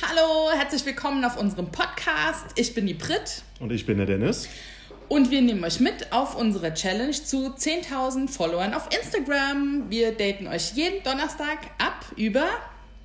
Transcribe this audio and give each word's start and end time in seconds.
Hallo, 0.00 0.50
herzlich 0.56 0.86
willkommen 0.86 1.24
auf 1.24 1.36
unserem 1.36 1.72
Podcast. 1.72 2.46
Ich 2.54 2.72
bin 2.72 2.86
die 2.86 2.94
Brit. 2.94 3.42
Und 3.58 3.72
ich 3.72 3.84
bin 3.84 3.96
der 3.96 4.06
Dennis. 4.06 4.48
Und 5.08 5.32
wir 5.32 5.42
nehmen 5.42 5.64
euch 5.64 5.80
mit 5.80 6.12
auf 6.12 6.36
unsere 6.36 6.72
Challenge 6.72 7.10
zu 7.10 7.48
10.000 7.48 8.28
Followern 8.28 8.74
auf 8.74 8.88
Instagram. 8.96 9.86
Wir 9.88 10.12
daten 10.12 10.46
euch 10.46 10.74
jeden 10.74 11.02
Donnerstag 11.02 11.58
ab 11.78 12.04
über 12.16 12.46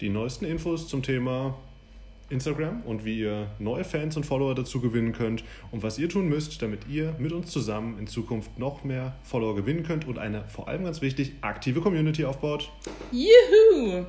die 0.01 0.09
neuesten 0.09 0.45
Infos 0.45 0.87
zum 0.87 1.01
Thema 1.01 1.57
Instagram 2.29 2.83
und 2.83 3.05
wie 3.05 3.21
ihr 3.21 3.47
neue 3.57 3.83
Fans 3.83 4.15
und 4.15 4.25
Follower 4.25 4.53
dazu 4.53 4.79
gewinnen 4.79 5.13
könnt 5.13 5.43
und 5.71 5.81
was 5.81 5.97
ihr 5.97 6.09
tun 6.09 6.29
müsst, 6.29 6.61
damit 6.61 6.81
ihr 6.87 7.15
mit 7.17 7.31
uns 7.31 7.49
zusammen 7.49 7.97
in 7.97 8.05
Zukunft 8.05 8.59
noch 8.59 8.83
mehr 8.83 9.15
Follower 9.23 9.55
gewinnen 9.55 9.81
könnt 9.81 10.07
und 10.07 10.19
eine 10.19 10.47
vor 10.47 10.67
allem 10.67 10.83
ganz 10.83 11.01
wichtig 11.01 11.33
aktive 11.41 11.81
Community 11.81 12.23
aufbaut. 12.23 12.71
Juhu! 13.11 14.05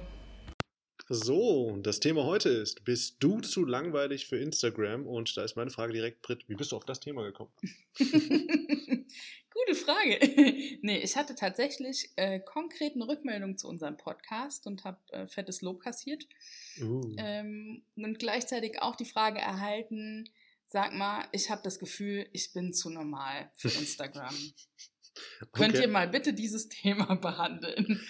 So, 1.09 1.77
das 1.83 2.01
Thema 2.01 2.25
heute 2.25 2.49
ist, 2.49 2.87
bist 2.87 3.17
du 3.21 3.41
zu 3.41 3.67
langweilig 3.67 4.27
für 4.27 4.39
Instagram? 4.39 5.07
Und 5.07 5.37
da 5.37 5.45
ist 5.45 5.55
meine 5.55 5.71
Frage 5.71 5.93
direkt, 5.93 6.23
Britt, 6.23 6.49
wie 6.49 6.55
bist 6.55 6.73
du 6.73 6.77
auf 6.77 6.87
das 6.87 6.99
Thema 6.99 7.23
gekommen? 7.25 7.53
Gute 7.99 9.75
Frage. 9.75 10.19
nee, 10.81 10.99
ich 10.99 11.15
hatte 11.17 11.35
tatsächlich 11.35 12.11
äh, 12.17 12.41
konkreten 12.41 13.03
Rückmeldungen 13.03 13.59
zu 13.59 13.69
unserem 13.69 13.99
Podcast 13.99 14.67
und 14.67 14.85
habe 14.85 14.99
äh, 15.11 15.29
fettes 15.29 15.61
Lob 15.61 15.81
kassiert. 15.81 16.25
Uh. 16.81 17.15
Ähm, 17.19 17.85
und 17.97 18.19
gleichzeitig 18.19 18.81
auch 18.81 18.97
die 18.97 19.05
Frage 19.05 19.41
erhalten, 19.41 20.25
sag 20.65 20.95
mal, 20.95 21.29
ich 21.33 21.51
habe 21.51 21.61
das 21.63 21.79
Gefühl, 21.79 22.27
ich 22.33 22.55
bin 22.55 22.73
zu 22.73 22.89
normal 22.89 23.53
für 23.57 23.69
Instagram. 23.79 24.35
Könnt 25.53 25.75
ihr 25.79 25.89
mal 25.89 26.09
bitte 26.09 26.33
dieses 26.33 26.69
Thema 26.69 27.15
behandeln? 27.17 28.01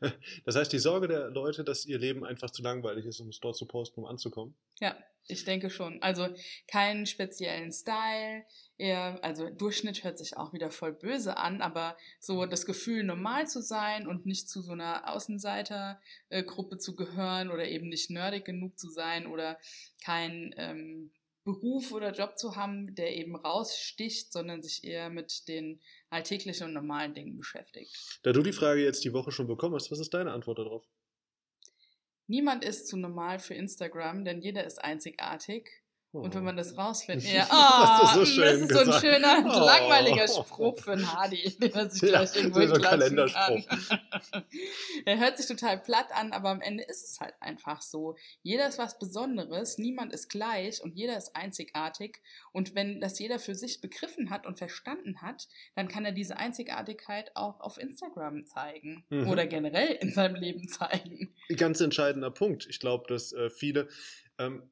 Das 0.44 0.56
heißt, 0.56 0.72
die 0.72 0.78
Sorge 0.78 1.08
der 1.08 1.30
Leute, 1.30 1.64
dass 1.64 1.86
ihr 1.86 1.98
Leben 1.98 2.24
einfach 2.24 2.50
zu 2.50 2.62
langweilig 2.62 3.06
ist, 3.06 3.20
um 3.20 3.28
es 3.28 3.40
dort 3.40 3.56
zu 3.56 3.66
posten, 3.66 4.00
um 4.00 4.06
anzukommen? 4.06 4.54
Ja, 4.80 4.96
ich 5.26 5.44
denke 5.44 5.70
schon. 5.70 6.02
Also 6.02 6.28
keinen 6.68 7.06
speziellen 7.06 7.72
Style, 7.72 8.44
eher, 8.76 9.18
also 9.22 9.48
Durchschnitt 9.48 10.04
hört 10.04 10.18
sich 10.18 10.36
auch 10.36 10.52
wieder 10.52 10.70
voll 10.70 10.92
böse 10.92 11.36
an, 11.38 11.62
aber 11.62 11.96
so 12.20 12.44
das 12.44 12.66
Gefühl, 12.66 13.04
normal 13.04 13.46
zu 13.46 13.62
sein 13.62 14.06
und 14.06 14.26
nicht 14.26 14.48
zu 14.48 14.60
so 14.60 14.72
einer 14.72 15.10
Außenseitergruppe 15.12 16.78
zu 16.78 16.94
gehören 16.94 17.50
oder 17.50 17.66
eben 17.66 17.88
nicht 17.88 18.10
nerdig 18.10 18.44
genug 18.44 18.78
zu 18.78 18.90
sein 18.90 19.26
oder 19.26 19.58
kein 20.04 20.54
ähm, 20.58 21.10
Beruf 21.44 21.92
oder 21.92 22.12
Job 22.12 22.38
zu 22.38 22.56
haben, 22.56 22.94
der 22.94 23.14
eben 23.16 23.36
raussticht, 23.36 24.32
sondern 24.32 24.62
sich 24.62 24.82
eher 24.82 25.10
mit 25.10 25.46
den 25.46 25.80
alltäglichen 26.10 26.68
und 26.68 26.72
normalen 26.72 27.14
Dingen 27.14 27.36
beschäftigt. 27.36 27.94
Da 28.22 28.32
du 28.32 28.42
die 28.42 28.52
Frage 28.52 28.82
jetzt 28.82 29.04
die 29.04 29.12
Woche 29.12 29.30
schon 29.30 29.46
bekommen 29.46 29.74
hast, 29.74 29.90
was 29.90 30.00
ist 30.00 30.14
deine 30.14 30.32
Antwort 30.32 30.58
darauf? 30.58 30.84
Niemand 32.26 32.64
ist 32.64 32.88
zu 32.88 32.96
normal 32.96 33.38
für 33.38 33.54
Instagram, 33.54 34.24
denn 34.24 34.40
jeder 34.40 34.64
ist 34.64 34.82
einzigartig 34.82 35.83
und 36.20 36.34
wenn 36.34 36.44
man 36.44 36.56
das 36.56 36.76
rausfindet, 36.76 37.24
ja, 37.32 37.46
oh, 37.50 38.18
das, 38.20 38.34
so 38.34 38.40
das, 38.40 38.60
ist 38.60 38.72
so 38.72 38.78
ein 38.78 39.00
schöner, 39.00 39.44
oh. 39.44 39.64
langweiliger 39.64 40.28
Spruch 40.28 40.78
für 40.78 40.92
einen 40.92 41.12
Hardy, 41.12 41.56
den 41.60 41.72
er 41.72 41.90
sich 41.90 42.02
ja, 42.02 42.08
gleich 42.08 42.36
irgendwo 42.36 42.66
so 42.66 42.74
klatschen 42.74 43.16
kann. 43.16 43.64
er 45.06 45.18
hört 45.18 45.38
sich 45.38 45.46
total 45.46 45.78
platt 45.78 46.08
an, 46.12 46.32
aber 46.32 46.50
am 46.50 46.60
Ende 46.60 46.84
ist 46.84 47.04
es 47.04 47.20
halt 47.20 47.34
einfach 47.40 47.82
so. 47.82 48.16
Jeder 48.42 48.68
ist 48.68 48.78
was 48.78 48.98
Besonderes, 48.98 49.78
niemand 49.78 50.12
ist 50.12 50.28
gleich 50.28 50.82
und 50.82 50.94
jeder 50.94 51.16
ist 51.16 51.34
einzigartig. 51.34 52.20
Und 52.52 52.74
wenn 52.74 53.00
das 53.00 53.18
jeder 53.18 53.38
für 53.38 53.54
sich 53.54 53.80
begriffen 53.80 54.30
hat 54.30 54.46
und 54.46 54.58
verstanden 54.58 55.20
hat, 55.20 55.48
dann 55.74 55.88
kann 55.88 56.04
er 56.04 56.12
diese 56.12 56.36
Einzigartigkeit 56.36 57.32
auch 57.34 57.60
auf 57.60 57.76
Instagram 57.76 58.46
zeigen 58.46 59.04
mhm. 59.10 59.28
oder 59.28 59.46
generell 59.46 59.98
in 60.00 60.12
seinem 60.12 60.36
Leben 60.36 60.68
zeigen. 60.68 61.34
Ganz 61.56 61.80
entscheidender 61.80 62.30
Punkt. 62.30 62.66
Ich 62.70 62.78
glaube, 62.78 63.04
dass 63.08 63.32
äh, 63.32 63.50
viele 63.50 63.88
ähm, 64.38 64.62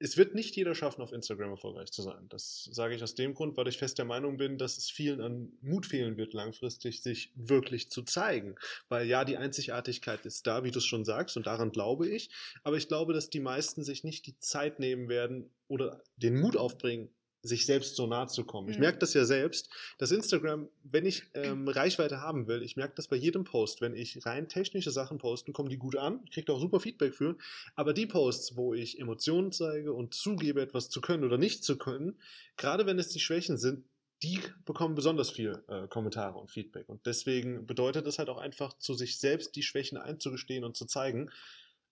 es 0.00 0.16
wird 0.16 0.34
nicht 0.34 0.54
jeder 0.54 0.74
schaffen, 0.74 1.02
auf 1.02 1.12
Instagram 1.12 1.50
erfolgreich 1.50 1.90
zu 1.90 2.02
sein. 2.02 2.28
Das 2.28 2.68
sage 2.72 2.94
ich 2.94 3.02
aus 3.02 3.14
dem 3.14 3.34
Grund, 3.34 3.56
weil 3.56 3.66
ich 3.68 3.78
fest 3.78 3.98
der 3.98 4.04
Meinung 4.04 4.36
bin, 4.36 4.56
dass 4.56 4.78
es 4.78 4.90
vielen 4.90 5.20
an 5.20 5.52
Mut 5.60 5.86
fehlen 5.86 6.16
wird, 6.16 6.34
langfristig 6.34 7.02
sich 7.02 7.32
wirklich 7.34 7.90
zu 7.90 8.02
zeigen. 8.02 8.54
Weil 8.88 9.06
ja, 9.06 9.24
die 9.24 9.36
Einzigartigkeit 9.36 10.24
ist 10.24 10.46
da, 10.46 10.62
wie 10.62 10.70
du 10.70 10.78
es 10.78 10.84
schon 10.84 11.04
sagst, 11.04 11.36
und 11.36 11.46
daran 11.46 11.72
glaube 11.72 12.08
ich. 12.08 12.30
Aber 12.62 12.76
ich 12.76 12.88
glaube, 12.88 13.12
dass 13.12 13.30
die 13.30 13.40
meisten 13.40 13.82
sich 13.82 14.04
nicht 14.04 14.26
die 14.26 14.38
Zeit 14.38 14.78
nehmen 14.78 15.08
werden 15.08 15.50
oder 15.66 16.02
den 16.16 16.40
Mut 16.40 16.56
aufbringen, 16.56 17.10
sich 17.42 17.66
selbst 17.66 17.96
so 17.96 18.06
nahe 18.06 18.26
zu 18.26 18.44
kommen. 18.44 18.68
Ich 18.68 18.76
mhm. 18.76 18.82
merke 18.82 18.98
das 18.98 19.14
ja 19.14 19.24
selbst, 19.24 19.70
dass 19.98 20.10
Instagram, 20.10 20.68
wenn 20.82 21.06
ich 21.06 21.24
ähm, 21.34 21.68
Reichweite 21.68 22.20
haben 22.20 22.48
will, 22.48 22.62
ich 22.62 22.76
merke 22.76 22.94
das 22.96 23.08
bei 23.08 23.16
jedem 23.16 23.44
Post, 23.44 23.80
wenn 23.80 23.94
ich 23.94 24.24
rein 24.26 24.48
technische 24.48 24.90
Sachen 24.90 25.18
posten, 25.18 25.52
kommen 25.52 25.68
die 25.68 25.78
gut 25.78 25.96
an, 25.96 26.24
kriege 26.32 26.52
auch 26.52 26.60
super 26.60 26.80
Feedback 26.80 27.14
für, 27.14 27.36
aber 27.76 27.92
die 27.92 28.06
Posts, 28.06 28.56
wo 28.56 28.74
ich 28.74 28.98
Emotionen 28.98 29.52
zeige 29.52 29.92
und 29.92 30.14
zugebe, 30.14 30.60
etwas 30.60 30.90
zu 30.90 31.00
können 31.00 31.24
oder 31.24 31.38
nicht 31.38 31.64
zu 31.64 31.78
können, 31.78 32.18
gerade 32.56 32.86
wenn 32.86 32.98
es 32.98 33.08
die 33.08 33.20
Schwächen 33.20 33.56
sind, 33.56 33.84
die 34.22 34.40
bekommen 34.64 34.96
besonders 34.96 35.30
viel 35.30 35.62
äh, 35.68 35.86
Kommentare 35.86 36.38
und 36.38 36.50
Feedback. 36.50 36.88
Und 36.88 37.06
deswegen 37.06 37.66
bedeutet 37.66 38.06
es 38.06 38.18
halt 38.18 38.28
auch 38.28 38.38
einfach, 38.38 38.76
zu 38.78 38.94
sich 38.94 39.18
selbst 39.18 39.54
die 39.54 39.62
Schwächen 39.62 39.96
einzugestehen 39.96 40.64
und 40.64 40.76
zu 40.76 40.86
zeigen 40.86 41.30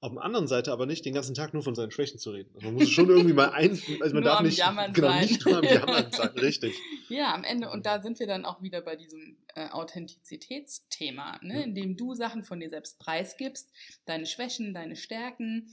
auf 0.01 0.13
der 0.13 0.23
anderen 0.23 0.47
Seite 0.47 0.73
aber 0.73 0.87
nicht 0.87 1.05
den 1.05 1.15
ganzen 1.15 1.35
Tag 1.35 1.55
nur 1.55 1.63
von 1.63 1.75
seinen 1.75 1.91
Schwächen 1.91 2.19
zu 2.19 2.31
reden. 2.31 2.51
Also 2.55 2.67
man 2.67 2.75
muss 2.75 2.91
schon 2.91 3.09
irgendwie 3.09 3.33
mal 3.33 3.51
ein, 3.51 3.81
also 4.01 4.15
man 4.15 4.25
darf 4.25 4.43
nicht, 4.43 4.63
genau, 4.95 5.09
sein. 5.09 5.23
nicht 5.23 5.47
nur 5.47 5.57
am 5.57 5.65
Jammern 5.65 6.13
sein, 6.13 6.29
richtig. 6.39 6.75
Ja, 7.09 7.35
am 7.35 7.45
Ende, 7.45 7.71
und 7.71 7.87
da 7.87 8.03
sind 8.03 8.19
wir 8.19 8.27
dann 8.27 8.45
auch 8.45 8.61
wieder 8.63 8.83
bei 8.83 8.97
diesem 8.97 9.37
äh, 9.55 9.69
Authentizitätsthema, 9.71 11.39
ne? 11.43 11.65
in 11.65 11.75
dem 11.75 11.97
du 11.97 12.15
Sachen 12.15 12.45
von 12.45 12.61
dir 12.61 12.69
selbst 12.69 12.99
preisgibst, 12.99 13.71
deine 14.05 14.27
Schwächen, 14.27 14.75
deine 14.75 14.97
Stärken, 14.97 15.71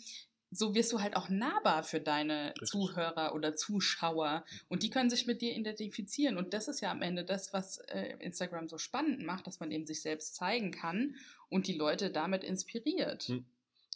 so 0.55 0.75
wirst 0.75 0.93
du 0.93 1.01
halt 1.01 1.15
auch 1.15 1.29
nahbar 1.29 1.83
für 1.83 1.99
deine 1.99 2.49
Richtig. 2.49 2.69
Zuhörer 2.69 3.33
oder 3.35 3.55
Zuschauer 3.55 4.45
und 4.69 4.83
die 4.83 4.89
können 4.89 5.09
sich 5.09 5.25
mit 5.25 5.41
dir 5.41 5.55
identifizieren 5.55 6.37
und 6.37 6.53
das 6.53 6.67
ist 6.67 6.81
ja 6.81 6.91
am 6.91 7.01
Ende 7.01 7.25
das, 7.25 7.53
was 7.53 7.79
äh, 7.79 8.15
Instagram 8.19 8.69
so 8.69 8.77
spannend 8.77 9.23
macht, 9.23 9.47
dass 9.47 9.59
man 9.59 9.71
eben 9.71 9.85
sich 9.85 10.01
selbst 10.01 10.35
zeigen 10.35 10.71
kann 10.71 11.15
und 11.49 11.67
die 11.67 11.77
Leute 11.77 12.11
damit 12.11 12.43
inspiriert. 12.43 13.23
Hm. 13.23 13.45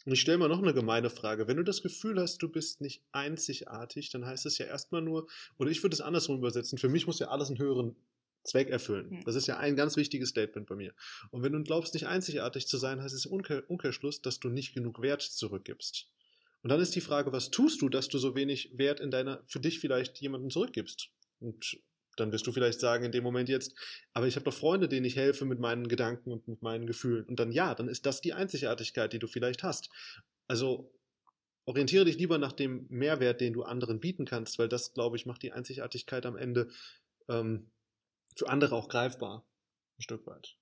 Und 0.04 0.12
ich 0.12 0.20
stelle 0.20 0.38
mal 0.38 0.48
noch 0.48 0.62
eine 0.62 0.74
gemeine 0.74 1.10
Frage. 1.10 1.48
Wenn 1.48 1.56
du 1.56 1.64
das 1.64 1.82
Gefühl 1.82 2.20
hast, 2.20 2.38
du 2.38 2.48
bist 2.48 2.80
nicht 2.80 3.02
einzigartig, 3.12 4.10
dann 4.10 4.24
heißt 4.24 4.46
es 4.46 4.58
ja 4.58 4.66
erstmal 4.66 5.02
nur, 5.02 5.28
oder 5.58 5.70
ich 5.70 5.82
würde 5.82 5.94
es 5.94 6.00
andersrum 6.00 6.38
übersetzen, 6.38 6.78
für 6.78 6.88
mich 6.88 7.06
muss 7.06 7.18
ja 7.18 7.28
alles 7.28 7.48
einen 7.48 7.58
höheren 7.58 7.96
Zweck 8.44 8.70
erfüllen. 8.70 9.22
Das 9.24 9.34
ist 9.34 9.46
ja 9.46 9.58
ein 9.58 9.76
ganz 9.76 9.96
wichtiges 9.96 10.30
Statement 10.30 10.66
bei 10.66 10.76
mir. 10.76 10.94
Und 11.30 11.42
wenn 11.42 11.52
du 11.52 11.62
glaubst, 11.62 11.94
nicht 11.94 12.06
einzigartig 12.06 12.66
zu 12.66 12.78
sein, 12.78 13.02
heißt 13.02 13.14
es 13.14 13.26
im 13.26 13.32
Umkehrschluss, 13.32 14.22
dass 14.22 14.40
du 14.40 14.48
nicht 14.48 14.74
genug 14.74 15.02
Wert 15.02 15.22
zurückgibst. 15.22 16.08
Und 16.62 16.70
dann 16.70 16.80
ist 16.80 16.94
die 16.94 17.00
Frage, 17.00 17.32
was 17.32 17.50
tust 17.50 17.82
du, 17.82 17.88
dass 17.88 18.08
du 18.08 18.18
so 18.18 18.34
wenig 18.34 18.70
Wert 18.76 19.00
in 19.00 19.10
deiner, 19.10 19.42
für 19.46 19.60
dich 19.60 19.78
vielleicht 19.80 20.18
jemanden 20.20 20.50
zurückgibst? 20.50 21.10
Und 21.40 21.78
dann 22.20 22.32
wirst 22.32 22.46
du 22.46 22.52
vielleicht 22.52 22.80
sagen 22.80 23.04
in 23.04 23.12
dem 23.12 23.24
Moment 23.24 23.48
jetzt, 23.48 23.74
aber 24.12 24.26
ich 24.26 24.36
habe 24.36 24.44
doch 24.44 24.54
Freunde, 24.54 24.88
denen 24.88 25.06
ich 25.06 25.16
helfe 25.16 25.44
mit 25.44 25.58
meinen 25.58 25.88
Gedanken 25.88 26.32
und 26.32 26.48
mit 26.48 26.62
meinen 26.62 26.86
Gefühlen. 26.86 27.24
Und 27.26 27.38
dann 27.38 27.52
ja, 27.52 27.74
dann 27.74 27.88
ist 27.88 28.06
das 28.06 28.20
die 28.20 28.32
Einzigartigkeit, 28.32 29.12
die 29.12 29.18
du 29.18 29.26
vielleicht 29.26 29.62
hast. 29.62 29.90
Also 30.46 30.92
orientiere 31.66 32.06
dich 32.06 32.16
lieber 32.16 32.38
nach 32.38 32.52
dem 32.52 32.86
Mehrwert, 32.88 33.40
den 33.40 33.52
du 33.52 33.62
anderen 33.62 34.00
bieten 34.00 34.24
kannst, 34.24 34.58
weil 34.58 34.68
das, 34.68 34.94
glaube 34.94 35.16
ich, 35.16 35.26
macht 35.26 35.42
die 35.42 35.52
Einzigartigkeit 35.52 36.24
am 36.24 36.36
Ende 36.36 36.68
ähm, 37.28 37.70
für 38.36 38.48
andere 38.48 38.74
auch 38.74 38.88
greifbar. 38.88 39.44
Ein 39.98 40.02
Stück 40.02 40.26
weit. 40.26 40.56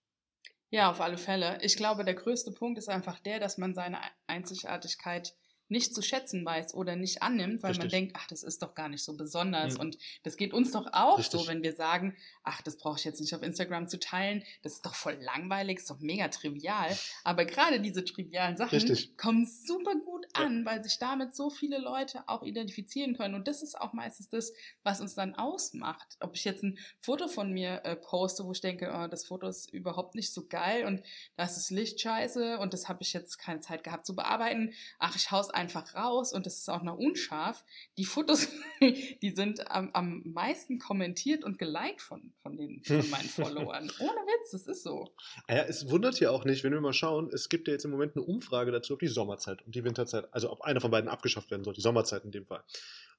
Ja, 0.70 0.90
auf 0.90 1.00
alle 1.00 1.16
Fälle. 1.18 1.58
Ich 1.62 1.76
glaube, 1.76 2.04
der 2.04 2.14
größte 2.14 2.50
Punkt 2.50 2.78
ist 2.78 2.88
einfach 2.88 3.20
der, 3.20 3.38
dass 3.38 3.56
man 3.56 3.74
seine 3.74 3.98
Einzigartigkeit 4.26 5.34
nicht 5.68 5.94
zu 5.94 6.02
schätzen 6.02 6.44
weiß 6.44 6.74
oder 6.74 6.96
nicht 6.96 7.22
annimmt, 7.22 7.62
weil 7.62 7.70
Richtig. 7.70 7.84
man 7.84 7.88
denkt, 7.90 8.16
ach, 8.18 8.26
das 8.28 8.42
ist 8.42 8.62
doch 8.62 8.74
gar 8.74 8.88
nicht 8.88 9.02
so 9.02 9.16
besonders. 9.16 9.74
Mhm. 9.74 9.80
Und 9.80 9.98
das 10.22 10.36
geht 10.36 10.52
uns 10.52 10.70
doch 10.72 10.86
auch 10.92 11.18
Richtig. 11.18 11.40
so, 11.40 11.46
wenn 11.48 11.62
wir 11.62 11.74
sagen, 11.74 12.16
ach, 12.44 12.62
das 12.62 12.76
brauche 12.76 12.98
ich 12.98 13.04
jetzt 13.04 13.20
nicht 13.20 13.34
auf 13.34 13.42
Instagram 13.42 13.88
zu 13.88 13.98
teilen, 13.98 14.42
das 14.62 14.74
ist 14.74 14.86
doch 14.86 14.94
voll 14.94 15.18
langweilig, 15.20 15.78
ist 15.78 15.90
doch 15.90 16.00
mega 16.00 16.28
trivial. 16.28 16.96
Aber 17.24 17.44
gerade 17.44 17.80
diese 17.80 18.04
trivialen 18.04 18.56
Sachen 18.56 18.78
Richtig. 18.78 19.16
kommen 19.16 19.46
super 19.46 19.94
gut 19.96 20.26
an, 20.34 20.60
ja. 20.60 20.64
weil 20.64 20.84
sich 20.84 20.98
damit 20.98 21.34
so 21.34 21.50
viele 21.50 21.78
Leute 21.78 22.28
auch 22.28 22.42
identifizieren 22.42 23.16
können. 23.16 23.34
Und 23.34 23.48
das 23.48 23.62
ist 23.62 23.80
auch 23.80 23.92
meistens 23.92 24.28
das, 24.28 24.52
was 24.82 25.00
uns 25.00 25.14
dann 25.14 25.34
ausmacht. 25.34 26.16
Ob 26.20 26.36
ich 26.36 26.44
jetzt 26.44 26.62
ein 26.62 26.78
Foto 27.00 27.28
von 27.28 27.52
mir 27.52 27.80
äh, 27.84 27.96
poste, 27.96 28.44
wo 28.44 28.52
ich 28.52 28.60
denke, 28.60 28.92
oh, 28.94 29.08
das 29.08 29.26
Foto 29.26 29.48
ist 29.48 29.72
überhaupt 29.72 30.14
nicht 30.14 30.32
so 30.32 30.46
geil 30.46 30.84
und 30.84 31.02
das 31.36 31.56
ist 31.56 31.70
Licht 31.70 32.00
scheiße 32.00 32.58
und 32.58 32.72
das 32.72 32.88
habe 32.88 33.02
ich 33.02 33.12
jetzt 33.12 33.38
keine 33.38 33.60
Zeit 33.60 33.82
gehabt 33.82 34.06
zu 34.06 34.14
bearbeiten. 34.14 34.72
Ach, 34.98 35.16
ich 35.16 35.30
haus 35.30 35.50
einfach 35.56 35.94
raus 35.94 36.32
und 36.32 36.46
das 36.46 36.58
ist 36.58 36.68
auch 36.68 36.82
noch 36.82 36.96
unscharf. 36.98 37.64
Die 37.98 38.04
Fotos, 38.04 38.48
die 38.80 39.30
sind 39.34 39.70
am, 39.70 39.90
am 39.92 40.22
meisten 40.24 40.78
kommentiert 40.78 41.44
und 41.44 41.58
geliked 41.58 42.00
von, 42.00 42.32
von, 42.42 42.56
den, 42.56 42.82
von 42.84 43.08
meinen 43.10 43.28
Followern. 43.28 43.90
Ohne 43.98 44.10
Witz, 44.10 44.50
das 44.52 44.66
ist 44.66 44.82
so. 44.82 45.12
Ja, 45.48 45.64
es 45.64 45.90
wundert 45.90 46.20
ja 46.20 46.30
auch 46.30 46.44
nicht, 46.44 46.62
wenn 46.62 46.72
wir 46.72 46.80
mal 46.80 46.92
schauen, 46.92 47.30
es 47.32 47.48
gibt 47.48 47.66
ja 47.68 47.72
jetzt 47.72 47.84
im 47.84 47.90
Moment 47.90 48.16
eine 48.16 48.24
Umfrage 48.24 48.70
dazu, 48.70 48.94
ob 48.94 49.00
die 49.00 49.08
Sommerzeit 49.08 49.62
und 49.62 49.74
die 49.74 49.84
Winterzeit, 49.84 50.32
also 50.32 50.52
ob 50.52 50.60
einer 50.62 50.80
von 50.80 50.90
beiden 50.90 51.08
abgeschafft 51.08 51.50
werden 51.50 51.64
soll, 51.64 51.74
die 51.74 51.80
Sommerzeit 51.80 52.24
in 52.24 52.30
dem 52.30 52.46
Fall. 52.46 52.62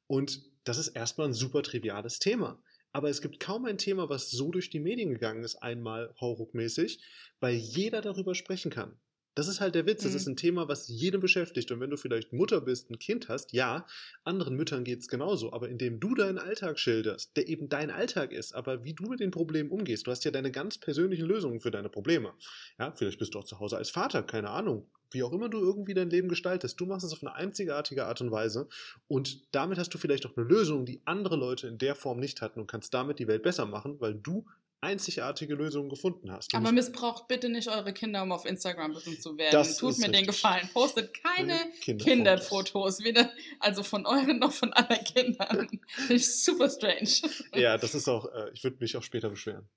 Und 0.07 0.41
das 0.63 0.77
ist 0.77 0.89
erstmal 0.89 1.27
ein 1.27 1.33
super 1.33 1.63
triviales 1.63 2.19
Thema. 2.19 2.61
Aber 2.93 3.09
es 3.09 3.21
gibt 3.21 3.39
kaum 3.39 3.65
ein 3.65 3.77
Thema, 3.77 4.09
was 4.09 4.31
so 4.31 4.49
durch 4.49 4.69
die 4.69 4.79
Medien 4.79 5.11
gegangen 5.11 5.43
ist, 5.43 5.57
einmal 5.57 6.15
hauruckmäßig, 6.19 6.99
weil 7.39 7.53
jeder 7.53 8.01
darüber 8.01 8.33
sprechen 8.33 8.71
kann. 8.71 8.97
Das 9.37 9.47
ist 9.47 9.61
halt 9.61 9.75
der 9.75 9.85
Witz. 9.85 10.01
Das 10.01 10.15
ist 10.15 10.25
mhm. 10.25 10.31
ein 10.31 10.37
Thema, 10.37 10.67
was 10.67 10.87
jedem 10.87 11.21
beschäftigt. 11.21 11.71
Und 11.71 11.79
wenn 11.79 11.91
du 11.91 11.97
vielleicht 11.97 12.33
Mutter 12.33 12.59
bist, 12.59 12.89
ein 12.89 12.97
Kind 12.97 13.29
hast, 13.29 13.53
ja, 13.53 13.85
anderen 14.23 14.55
Müttern 14.55 14.83
geht 14.83 15.01
es 15.01 15.07
genauso. 15.07 15.53
Aber 15.53 15.69
indem 15.69 15.99
du 15.99 16.15
deinen 16.15 16.39
Alltag 16.39 16.79
schilderst, 16.79 17.37
der 17.37 17.47
eben 17.47 17.69
dein 17.69 17.91
Alltag 17.91 18.31
ist, 18.31 18.53
aber 18.55 18.83
wie 18.83 18.93
du 18.93 19.03
mit 19.03 19.19
den 19.19 19.29
Problemen 19.29 19.69
umgehst, 19.69 20.07
du 20.07 20.11
hast 20.11 20.25
ja 20.25 20.31
deine 20.31 20.49
ganz 20.49 20.79
persönlichen 20.79 21.27
Lösungen 21.27 21.61
für 21.61 21.69
deine 21.69 21.87
Probleme. 21.87 22.33
Ja, 22.79 22.91
vielleicht 22.93 23.19
bist 23.19 23.35
du 23.35 23.39
auch 23.39 23.43
zu 23.43 23.59
Hause 23.59 23.77
als 23.77 23.91
Vater, 23.91 24.23
keine 24.23 24.49
Ahnung. 24.49 24.89
Wie 25.11 25.21
auch 25.21 25.31
immer 25.31 25.49
du 25.49 25.59
irgendwie 25.59 25.93
dein 25.93 26.09
Leben 26.09 26.29
gestaltest, 26.29 26.79
du 26.79 26.87
machst 26.87 27.05
es 27.05 27.13
auf 27.13 27.21
eine 27.21 27.35
einzigartige 27.35 28.07
Art 28.07 28.19
und 28.21 28.31
Weise 28.31 28.67
und 29.07 29.53
damit 29.53 29.77
hast 29.77 29.93
du 29.93 29.99
vielleicht 29.99 30.25
auch 30.25 30.35
eine 30.35 30.47
Lösung, 30.47 30.85
die 30.85 30.99
andere 31.05 31.35
Leute 31.35 31.67
in 31.67 31.77
der 31.77 31.93
Form 31.93 32.19
nicht 32.19 32.41
hatten 32.41 32.59
und 32.59 32.67
kannst 32.67 32.93
damit 32.93 33.19
die 33.19 33.27
Welt 33.27 33.43
besser 33.43 33.67
machen, 33.67 34.01
weil 34.01 34.15
du 34.15 34.45
einzigartige 34.87 35.53
Lösungen 35.55 35.89
gefunden 35.89 36.31
hast. 36.31 36.53
Aber 36.55 36.71
missbraucht 36.71 37.27
bitte 37.27 37.49
nicht 37.49 37.67
eure 37.67 37.93
Kinder, 37.93 38.23
um 38.23 38.31
auf 38.31 38.45
Instagram 38.45 38.93
berühmt 38.93 39.21
zu 39.21 39.37
werden. 39.37 39.51
Das 39.51 39.77
Tut 39.77 39.97
mir 39.97 40.05
richtig. 40.05 40.19
den 40.19 40.27
Gefallen. 40.27 40.69
Postet 40.73 41.13
keine 41.13 41.57
Kinderfotos. 41.81 42.05
Kinderfotos, 42.05 43.03
weder 43.03 43.31
also 43.59 43.83
von 43.83 44.05
euren 44.05 44.39
noch 44.39 44.53
von 44.53 44.71
anderen 44.73 45.03
Kindern. 45.03 45.67
ist 46.09 46.45
super 46.45 46.69
strange. 46.69 47.09
Ja, 47.53 47.77
das 47.77 47.95
ist 47.95 48.07
auch, 48.07 48.25
äh, 48.33 48.51
ich 48.53 48.63
würde 48.63 48.77
mich 48.79 48.95
auch 48.95 49.03
später 49.03 49.29
beschweren. 49.29 49.67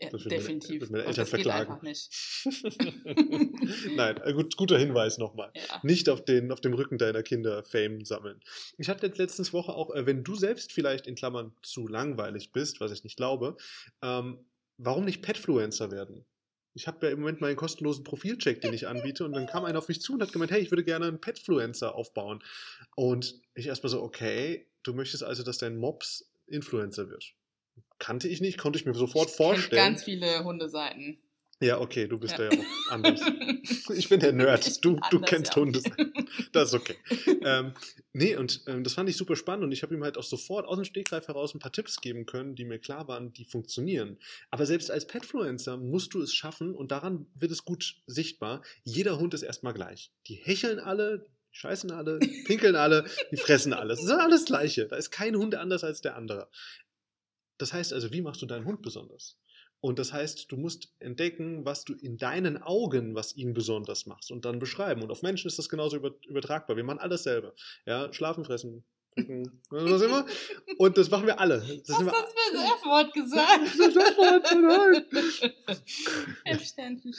Ja, 0.00 0.08
definitiv. 0.08 0.80
Meine, 0.82 0.92
meine 0.92 1.04
Eltern 1.04 1.22
das 1.22 1.28
verklagen. 1.28 1.60
Geht 1.60 1.70
einfach 1.70 1.82
nicht. 1.82 3.56
Nein, 3.96 4.16
äh, 4.24 4.32
gut, 4.32 4.56
guter 4.56 4.78
Hinweis 4.78 5.18
nochmal. 5.18 5.50
Ja. 5.54 5.80
Nicht 5.82 6.08
auf, 6.08 6.24
den, 6.24 6.52
auf 6.52 6.60
dem 6.60 6.72
Rücken 6.72 6.96
deiner 6.96 7.22
Kinder 7.22 7.62
Fame 7.64 8.04
sammeln. 8.04 8.40
Ich 8.78 8.88
hatte 8.88 9.06
jetzt 9.06 9.18
letztens 9.18 9.52
Woche 9.52 9.72
auch, 9.72 9.94
äh, 9.94 10.06
wenn 10.06 10.24
du 10.24 10.34
selbst 10.36 10.72
vielleicht 10.72 11.06
in 11.06 11.16
Klammern 11.16 11.52
zu 11.62 11.86
langweilig 11.86 12.52
bist, 12.52 12.80
was 12.80 12.92
ich 12.92 13.04
nicht 13.04 13.16
glaube, 13.16 13.56
ähm, 14.02 14.38
warum 14.82 15.04
nicht 15.04 15.22
Petfluencer 15.22 15.90
werden? 15.90 16.24
Ich 16.72 16.86
habe 16.86 17.06
ja 17.06 17.12
im 17.12 17.20
Moment 17.20 17.40
meinen 17.40 17.56
kostenlosen 17.56 18.04
Profilcheck, 18.04 18.60
den 18.60 18.72
ich 18.72 18.86
anbiete, 18.86 19.24
und 19.24 19.32
dann 19.32 19.46
kam 19.46 19.64
einer 19.64 19.78
auf 19.78 19.88
mich 19.88 20.00
zu 20.00 20.14
und 20.14 20.22
hat 20.22 20.32
gemeint, 20.32 20.52
hey, 20.52 20.60
ich 20.60 20.70
würde 20.70 20.84
gerne 20.84 21.06
einen 21.06 21.20
Petfluencer 21.20 21.94
aufbauen. 21.94 22.42
Und 22.94 23.40
ich 23.54 23.66
erstmal 23.66 23.90
so, 23.90 24.02
okay, 24.02 24.68
du 24.82 24.94
möchtest 24.94 25.24
also, 25.24 25.42
dass 25.42 25.58
dein 25.58 25.76
Mops 25.76 26.32
Influencer 26.46 27.08
wird. 27.10 27.34
Kannte 27.98 28.28
ich 28.28 28.40
nicht, 28.40 28.58
konnte 28.58 28.78
ich 28.78 28.86
mir 28.86 28.94
sofort 28.94 29.30
ich 29.30 29.36
vorstellen. 29.36 29.82
Ganz 29.82 30.04
viele 30.04 30.44
Hundeseiten. 30.44 31.18
Ja, 31.62 31.78
okay, 31.78 32.08
du 32.08 32.18
bist 32.18 32.38
ja, 32.38 32.50
ja 32.50 32.58
auch 32.58 32.90
anders. 32.90 33.20
ich 33.94 34.08
bin 34.08 34.18
der 34.18 34.32
Nerd, 34.32 34.82
du, 34.82 34.98
du 35.10 35.20
kennst 35.20 35.54
ja. 35.54 35.62
Hunde. 35.62 35.82
Das 36.52 36.68
ist 36.68 36.74
okay. 36.74 36.96
ähm, 37.42 37.74
nee, 38.12 38.34
und 38.34 38.62
ähm, 38.66 38.82
das 38.82 38.94
fand 38.94 39.08
ich 39.08 39.16
super 39.16 39.36
spannend 39.36 39.64
und 39.64 39.72
ich 39.72 39.82
habe 39.82 39.94
ihm 39.94 40.02
halt 40.02 40.16
auch 40.16 40.24
sofort 40.24 40.66
aus 40.66 40.76
dem 40.76 40.84
Stegreif 40.84 41.28
heraus 41.28 41.54
ein 41.54 41.58
paar 41.58 41.72
Tipps 41.72 42.00
geben 42.00 42.24
können, 42.24 42.54
die 42.54 42.64
mir 42.64 42.78
klar 42.78 43.06
waren, 43.08 43.32
die 43.32 43.44
funktionieren. 43.44 44.18
Aber 44.50 44.66
selbst 44.66 44.90
als 44.90 45.06
Petfluencer 45.06 45.76
musst 45.76 46.14
du 46.14 46.22
es 46.22 46.32
schaffen 46.32 46.74
und 46.74 46.92
daran 46.92 47.26
wird 47.34 47.52
es 47.52 47.64
gut 47.64 47.96
sichtbar. 48.06 48.62
Jeder 48.84 49.18
Hund 49.18 49.34
ist 49.34 49.42
erstmal 49.42 49.74
gleich. 49.74 50.12
Die 50.28 50.34
hecheln 50.34 50.78
alle, 50.78 51.26
die 51.52 51.56
scheißen 51.56 51.90
alle, 51.90 52.18
pinkeln 52.46 52.76
alle, 52.76 53.04
die 53.30 53.36
fressen 53.36 53.72
alles. 53.72 53.98
Das 54.00 54.06
ist 54.06 54.12
alles 54.12 54.44
Gleiche. 54.46 54.86
Da 54.86 54.96
ist 54.96 55.10
kein 55.10 55.36
Hund 55.36 55.54
anders 55.54 55.84
als 55.84 56.00
der 56.00 56.16
andere. 56.16 56.48
Das 57.58 57.72
heißt 57.72 57.92
also, 57.92 58.12
wie 58.12 58.22
machst 58.22 58.40
du 58.40 58.46
deinen 58.46 58.64
Hund 58.64 58.82
besonders? 58.82 59.36
Und 59.80 59.98
das 59.98 60.12
heißt, 60.12 60.50
du 60.52 60.56
musst 60.56 60.94
entdecken, 60.98 61.64
was 61.64 61.84
du 61.84 61.94
in 61.94 62.18
deinen 62.18 62.62
Augen, 62.62 63.14
was 63.14 63.36
ihn 63.36 63.54
besonders 63.54 64.06
machst 64.06 64.30
und 64.30 64.44
dann 64.44 64.58
beschreiben. 64.58 65.02
Und 65.02 65.10
auf 65.10 65.22
Menschen 65.22 65.48
ist 65.48 65.58
das 65.58 65.68
genauso 65.68 65.96
übertragbar. 65.96 66.76
Wir 66.76 66.84
machen 66.84 66.98
alles 66.98 67.22
selber. 67.22 67.54
Ja, 67.86 68.12
schlafen, 68.12 68.44
fressen, 68.44 68.84
was 69.70 70.02
immer. 70.02 70.26
Und 70.78 70.96
das 70.96 71.10
machen 71.10 71.26
wir 71.26 71.40
alle. 71.40 71.58
Das 71.58 71.88
was 71.88 71.98
hast 71.98 72.06
du 72.06 72.06
für 72.06 72.58
ein 72.58 72.64
F-Wort 72.64 73.12
gesagt? 73.12 73.60
Das 73.78 73.96
F-Wort, 73.96 74.46
nein. 76.46 76.60
Sternchen, 76.60 77.12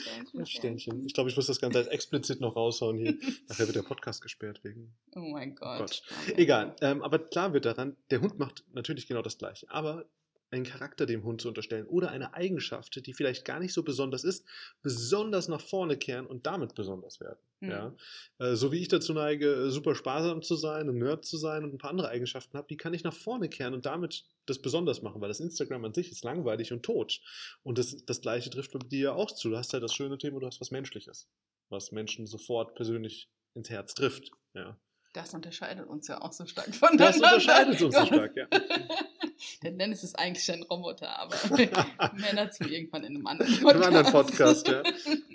Sternchen. 0.46 1.06
Ich 1.06 1.14
glaube, 1.14 1.30
ich 1.30 1.36
muss 1.36 1.48
das 1.48 1.60
Ganze 1.60 1.80
als 1.80 1.88
explizit 1.88 2.40
noch 2.42 2.56
raushauen 2.56 2.98
hier. 2.98 3.18
Nachher 3.50 3.68
wird 3.68 3.76
der 3.76 3.84
Podcast 3.84 4.22
gesperrt 4.22 4.64
wegen. 4.64 4.94
Oh 5.16 5.20
mein 5.20 5.56
Gott. 5.56 5.80
Gott. 5.80 6.04
Egal. 6.38 6.76
Ähm, 6.82 7.02
aber 7.02 7.20
klar 7.20 7.54
wird 7.54 7.66
daran, 7.66 7.98
der 8.10 8.22
Hund 8.22 8.40
macht 8.40 8.64
natürlich 8.74 9.08
genau 9.08 9.22
das 9.22 9.38
Gleiche. 9.38 9.70
Aber 9.70 10.06
einen 10.52 10.66
Charakter 10.66 11.06
dem 11.06 11.24
Hund 11.24 11.42
zu 11.42 11.48
unterstellen 11.48 11.88
oder 11.88 12.12
eine 12.12 12.34
Eigenschaft, 12.34 13.06
die 13.06 13.14
vielleicht 13.14 13.46
gar 13.46 13.60
nicht 13.60 13.74
so 13.74 13.84
besonders 13.84 14.24
ist, 14.24 14.46
besonders 14.82 15.48
nach 15.48 15.62
vorne 15.62 15.98
kehren 15.98 16.28
und 16.28 16.46
damit 16.46 16.76
besonders 16.76 17.20
werden. 17.22 17.40
Mhm. 17.62 17.70
Ja? 17.70 17.96
Äh, 18.40 18.56
so 18.56 18.72
wie 18.72 18.80
ich 18.80 18.90
dazu 18.90 19.14
neige, 19.14 19.72
super 19.72 19.96
sparsam 19.96 20.42
zu 20.42 20.56
sein, 20.56 20.90
ein 20.90 20.98
Nerd 20.98 21.26
zu 21.26 21.38
sein 21.38 21.64
und 21.64 21.74
ein 21.74 21.78
paar 21.78 21.90
andere 21.90 22.10
Eigenschaften 22.10 22.58
habe, 22.58 22.68
die 22.70 22.78
kann 22.78 22.94
ich 22.94 23.04
nach 23.04 23.14
vorne 23.14 23.48
kehren 23.48 23.74
und 23.74 23.86
damit 23.86 24.26
das 24.46 24.60
besonders 24.60 25.02
machen, 25.02 25.22
weil 25.22 25.30
das 25.30 25.40
Instagram 25.40 25.86
an 25.86 25.94
sich 25.94 26.12
ist 26.12 26.24
langweilig 26.24 26.74
und 26.74 26.84
tot. 26.84 27.22
Und 27.64 27.78
das, 27.78 28.06
das 28.06 28.22
Gleiche 28.22 28.50
trifft 28.50 28.72
bei 28.74 28.80
dir 28.80 29.00
ja 29.00 29.14
auch 29.14 29.32
zu. 29.32 29.50
Du 29.50 29.58
hast 29.58 29.72
halt 29.72 29.84
das 29.84 29.94
schöne 29.94 30.18
Thema, 30.18 30.40
du 30.40 30.48
hast 30.48 30.60
was 30.60 30.72
Menschliches, 30.72 31.30
was 31.70 31.92
Menschen 31.92 32.28
sofort 32.28 32.76
persönlich 32.76 33.30
ins 33.54 33.70
Herz 33.70 33.94
trifft. 33.94 34.32
Ja. 34.54 34.78
Das 35.14 35.34
unterscheidet 35.34 35.88
uns 35.88 36.08
ja 36.08 36.22
auch 36.22 36.32
so 36.32 36.46
stark 36.46 36.74
voneinander. 36.74 37.06
Das 37.08 37.16
unterscheidet 37.18 37.82
uns 37.82 37.96
so 37.96 38.06
stark, 38.06 38.36
ja. 38.36 38.48
Der 39.64 39.72
Dennis 39.72 40.04
ist 40.04 40.18
eigentlich 40.18 40.50
ein 40.52 40.64
Roboter, 40.64 41.18
aber 41.20 41.36
mehr 41.58 42.36
dazu 42.36 42.64
irgendwann 42.64 43.04
in 43.04 43.16
einem 43.16 43.28
anderen 43.28 43.52
Podcast. 43.52 43.76
In 43.76 43.84
einem 43.84 43.96
anderen 43.96 44.12
Podcast, 44.12 44.68
ja. 44.68 44.84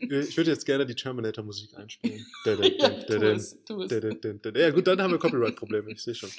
Ich 0.08 0.36
würde 0.36 0.52
jetzt 0.52 0.64
gerne 0.64 0.86
die 0.86 0.94
Terminator-Musik 0.94 1.76
einspielen. 1.76 2.24
Ja, 4.54 4.70
gut, 4.70 4.86
dann 4.86 5.02
haben 5.02 5.10
wir 5.10 5.18
Copyright-Probleme, 5.18 5.90
ich 5.90 6.02
sehe 6.02 6.14
schon. 6.14 6.30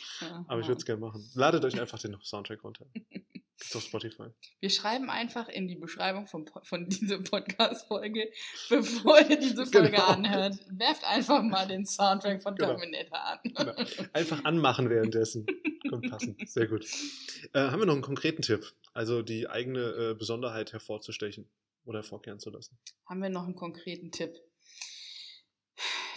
Aber 0.48 0.62
ich 0.62 0.68
würde 0.68 0.80
es 0.80 0.86
gerne 0.86 1.02
machen. 1.02 1.30
Ladet 1.36 1.66
euch 1.66 1.80
einfach 1.80 2.00
den 2.00 2.16
Soundtrack 2.24 2.64
runter. 2.64 2.86
Gibt's 3.60 3.76
auf 3.76 3.84
Spotify. 3.84 4.28
Wir 4.60 4.70
schreiben 4.70 5.10
einfach 5.10 5.50
in 5.50 5.68
die 5.68 5.76
Beschreibung 5.76 6.28
von, 6.28 6.46
von 6.64 6.88
dieser 6.90 7.20
Podcast-Folge, 7.20 8.32
bevor 8.70 9.20
ihr 9.22 9.40
diese 9.40 9.66
Folge 9.72 9.92
genau. 9.92 10.06
anhört, 10.06 10.56
werft 10.70 11.04
einfach 11.06 11.42
mal 11.42 11.68
den 11.68 11.86
Soundtrack 11.86 12.44
von 12.44 12.56
genau. 12.56 12.76
Terminator 12.76 13.20
an. 13.20 13.40
Genau. 13.44 13.74
Einfach 14.14 14.44
anmachen 14.46 14.90
währenddessen. 14.90 15.48
Kommt 15.90 16.10
passen. 16.10 16.38
Sehr 16.46 16.68
gut. 16.68 16.86
Äh, 17.54 17.60
haben 17.60 17.80
wir 17.80 17.86
noch 17.86 17.94
einen 17.94 18.04
konkreten 18.04 18.42
Tipp? 18.42 18.74
Also 18.94 19.22
die 19.22 19.50
eigene 19.50 19.80
äh, 19.80 20.14
Besonderheit 20.14 20.74
hervorzustechen 20.74 21.50
oder 21.86 22.00
hervorkehren 22.00 22.40
zu 22.40 22.50
lassen. 22.50 22.78
Haben 23.06 23.22
wir 23.22 23.30
noch 23.30 23.46
einen 23.46 23.56
konkreten 23.56 24.12
Tipp? 24.12 24.36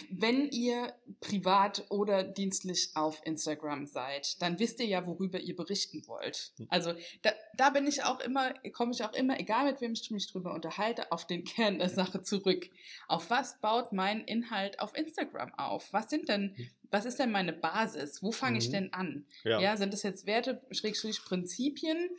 Wenn 0.09 0.49
ihr 0.49 0.93
privat 1.19 1.85
oder 1.89 2.23
dienstlich 2.23 2.91
auf 2.95 3.21
Instagram 3.25 3.85
seid, 3.85 4.41
dann 4.41 4.59
wisst 4.59 4.79
ihr 4.79 4.85
ja, 4.85 5.05
worüber 5.05 5.39
ihr 5.39 5.55
berichten 5.55 6.07
wollt. 6.07 6.51
Hm. 6.57 6.67
Also 6.69 6.93
da, 7.21 7.31
da 7.55 7.69
bin 7.69 7.87
ich 7.87 8.03
auch 8.03 8.19
immer, 8.19 8.53
komme 8.73 8.91
ich 8.91 9.03
auch 9.03 9.13
immer, 9.13 9.39
egal 9.39 9.65
mit 9.65 9.81
wem 9.81 9.93
ich 9.93 10.11
mich 10.11 10.31
drüber 10.31 10.53
unterhalte, 10.53 11.11
auf 11.11 11.27
den 11.27 11.43
Kern 11.43 11.79
der 11.79 11.89
Sache 11.89 12.21
zurück. 12.23 12.69
Auf 13.07 13.29
was 13.29 13.59
baut 13.59 13.93
mein 13.93 14.21
Inhalt 14.21 14.79
auf 14.79 14.95
Instagram 14.95 15.53
auf? 15.55 15.91
Was 15.93 16.09
sind 16.09 16.29
denn, 16.29 16.53
hm. 16.55 16.69
was 16.89 17.05
ist 17.05 17.19
denn 17.19 17.31
meine 17.31 17.53
Basis? 17.53 18.21
Wo 18.23 18.31
fange 18.31 18.57
ich 18.57 18.67
mhm. 18.67 18.73
denn 18.73 18.93
an? 18.93 19.25
Ja. 19.43 19.59
ja, 19.59 19.77
sind 19.77 19.93
das 19.93 20.03
jetzt 20.03 20.25
Werte, 20.25 20.61
Schrägstrich 20.71 21.23
Prinzipien? 21.23 22.09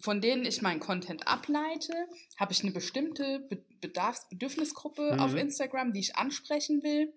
Von 0.00 0.20
denen 0.20 0.44
ich 0.44 0.62
meinen 0.62 0.80
Content 0.80 1.28
ableite, 1.28 1.92
habe 2.38 2.52
ich 2.52 2.62
eine 2.62 2.72
bestimmte 2.72 3.48
Bedarfs 3.80 4.28
Bedürfnisgruppe 4.28 5.12
mhm. 5.14 5.20
auf 5.20 5.34
Instagram, 5.34 5.92
die 5.92 6.00
ich 6.00 6.16
ansprechen 6.16 6.82
will 6.82 7.12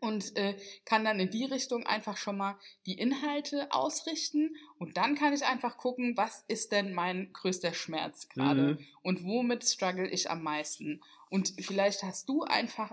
und 0.00 0.36
äh, 0.36 0.56
kann 0.84 1.04
dann 1.04 1.20
in 1.20 1.30
die 1.30 1.44
Richtung 1.44 1.86
einfach 1.86 2.16
schon 2.16 2.38
mal 2.38 2.56
die 2.86 2.98
Inhalte 2.98 3.70
ausrichten 3.72 4.56
und 4.78 4.96
dann 4.96 5.14
kann 5.14 5.34
ich 5.34 5.44
einfach 5.44 5.76
gucken, 5.76 6.16
was 6.16 6.44
ist 6.48 6.72
denn 6.72 6.94
mein 6.94 7.32
größter 7.32 7.74
Schmerz 7.74 8.28
gerade 8.28 8.62
mhm. 8.62 8.78
und 9.02 9.24
womit 9.24 9.64
struggle 9.64 10.08
ich 10.08 10.30
am 10.30 10.42
meisten 10.42 11.02
und 11.28 11.52
vielleicht 11.60 12.02
hast 12.02 12.28
du 12.28 12.42
einfach 12.42 12.92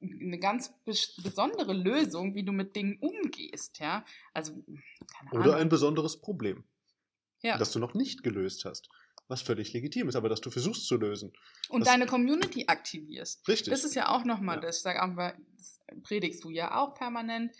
eine 0.00 0.38
ganz 0.38 0.72
besondere 1.22 1.74
Lösung, 1.74 2.34
wie 2.34 2.42
du 2.42 2.50
mit 2.50 2.74
Dingen 2.74 2.98
umgehst, 2.98 3.78
ja? 3.78 4.04
Also 4.34 4.52
keine 5.06 5.30
Ahnung. 5.30 5.42
Oder 5.42 5.56
ein 5.58 5.68
besonderes 5.68 6.20
Problem 6.20 6.64
ja. 7.42 7.58
das 7.58 7.72
du 7.72 7.78
noch 7.78 7.94
nicht 7.94 8.22
gelöst 8.22 8.64
hast. 8.64 8.88
Was 9.28 9.42
völlig 9.42 9.72
legitim 9.72 10.08
ist, 10.08 10.16
aber 10.16 10.28
dass 10.28 10.40
du 10.40 10.50
versuchst 10.50 10.86
zu 10.86 10.96
lösen. 10.96 11.32
Und 11.68 11.86
deine 11.86 12.06
Community 12.06 12.64
aktivierst. 12.66 13.46
Richtig. 13.48 13.70
Das 13.70 13.84
ist 13.84 13.94
ja 13.94 14.08
auch 14.08 14.24
nochmal 14.24 14.56
ja. 14.56 14.62
das, 14.62 14.82
das 14.82 15.80
predigst 16.02 16.42
du 16.44 16.50
ja 16.50 16.76
auch 16.76 16.94
permanent. 16.94 17.52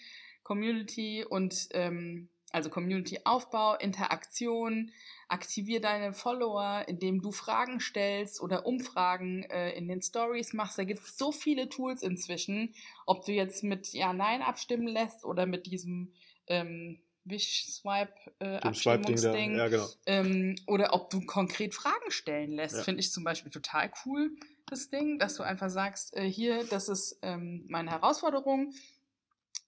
Community 0.43 1.25
und 1.25 1.69
ähm, 1.71 2.29
also 2.53 2.69
Community-Aufbau, 2.69 3.77
Interaktion, 3.77 4.93
aktivier 5.29 5.81
deine 5.81 6.13
Follower, 6.13 6.85
indem 6.87 7.23
du 7.23 7.33
Fragen 7.33 7.81
stellst 7.81 8.41
oder 8.41 8.67
Umfragen 8.67 9.45
äh, 9.45 9.71
in 9.73 9.89
den 9.89 10.03
Stories 10.03 10.53
machst. 10.53 10.79
Da 10.79 10.85
gibt 10.85 11.01
es 11.01 11.17
so 11.17 11.33
viele 11.33 11.69
Tools 11.69 12.03
inzwischen, 12.03 12.75
ob 13.07 13.25
du 13.25 13.33
jetzt 13.33 13.65
mit 13.65 13.93
Ja-Nein 13.93 14.43
abstimmen 14.43 14.87
lässt 14.87 15.25
oder 15.25 15.47
mit 15.47 15.67
diesem 15.67 16.13
ähm, 16.47 17.01
Wish-Swipe-Abstimmungsding. 17.25 19.55
Äh, 19.55 19.59
ja, 19.59 19.69
genau. 19.69 19.87
ähm, 20.07 20.57
oder 20.67 20.95
ob 20.95 21.11
du 21.11 21.25
konkret 21.25 21.75
Fragen 21.75 22.11
stellen 22.11 22.51
lässt, 22.53 22.79
ja. 22.79 22.83
finde 22.83 23.01
ich 23.01 23.13
zum 23.13 23.23
Beispiel 23.25 23.53
total 23.53 23.93
cool, 24.05 24.31
das 24.67 24.89
Ding, 24.89 25.19
dass 25.19 25.37
du 25.37 25.43
einfach 25.43 25.71
sagst, 25.71 26.17
äh, 26.17 26.25
hier, 26.25 26.65
das 26.65 26.89
ist 26.89 27.19
ähm, 27.23 27.65
meine 27.69 27.91
Herausforderung, 27.91 28.73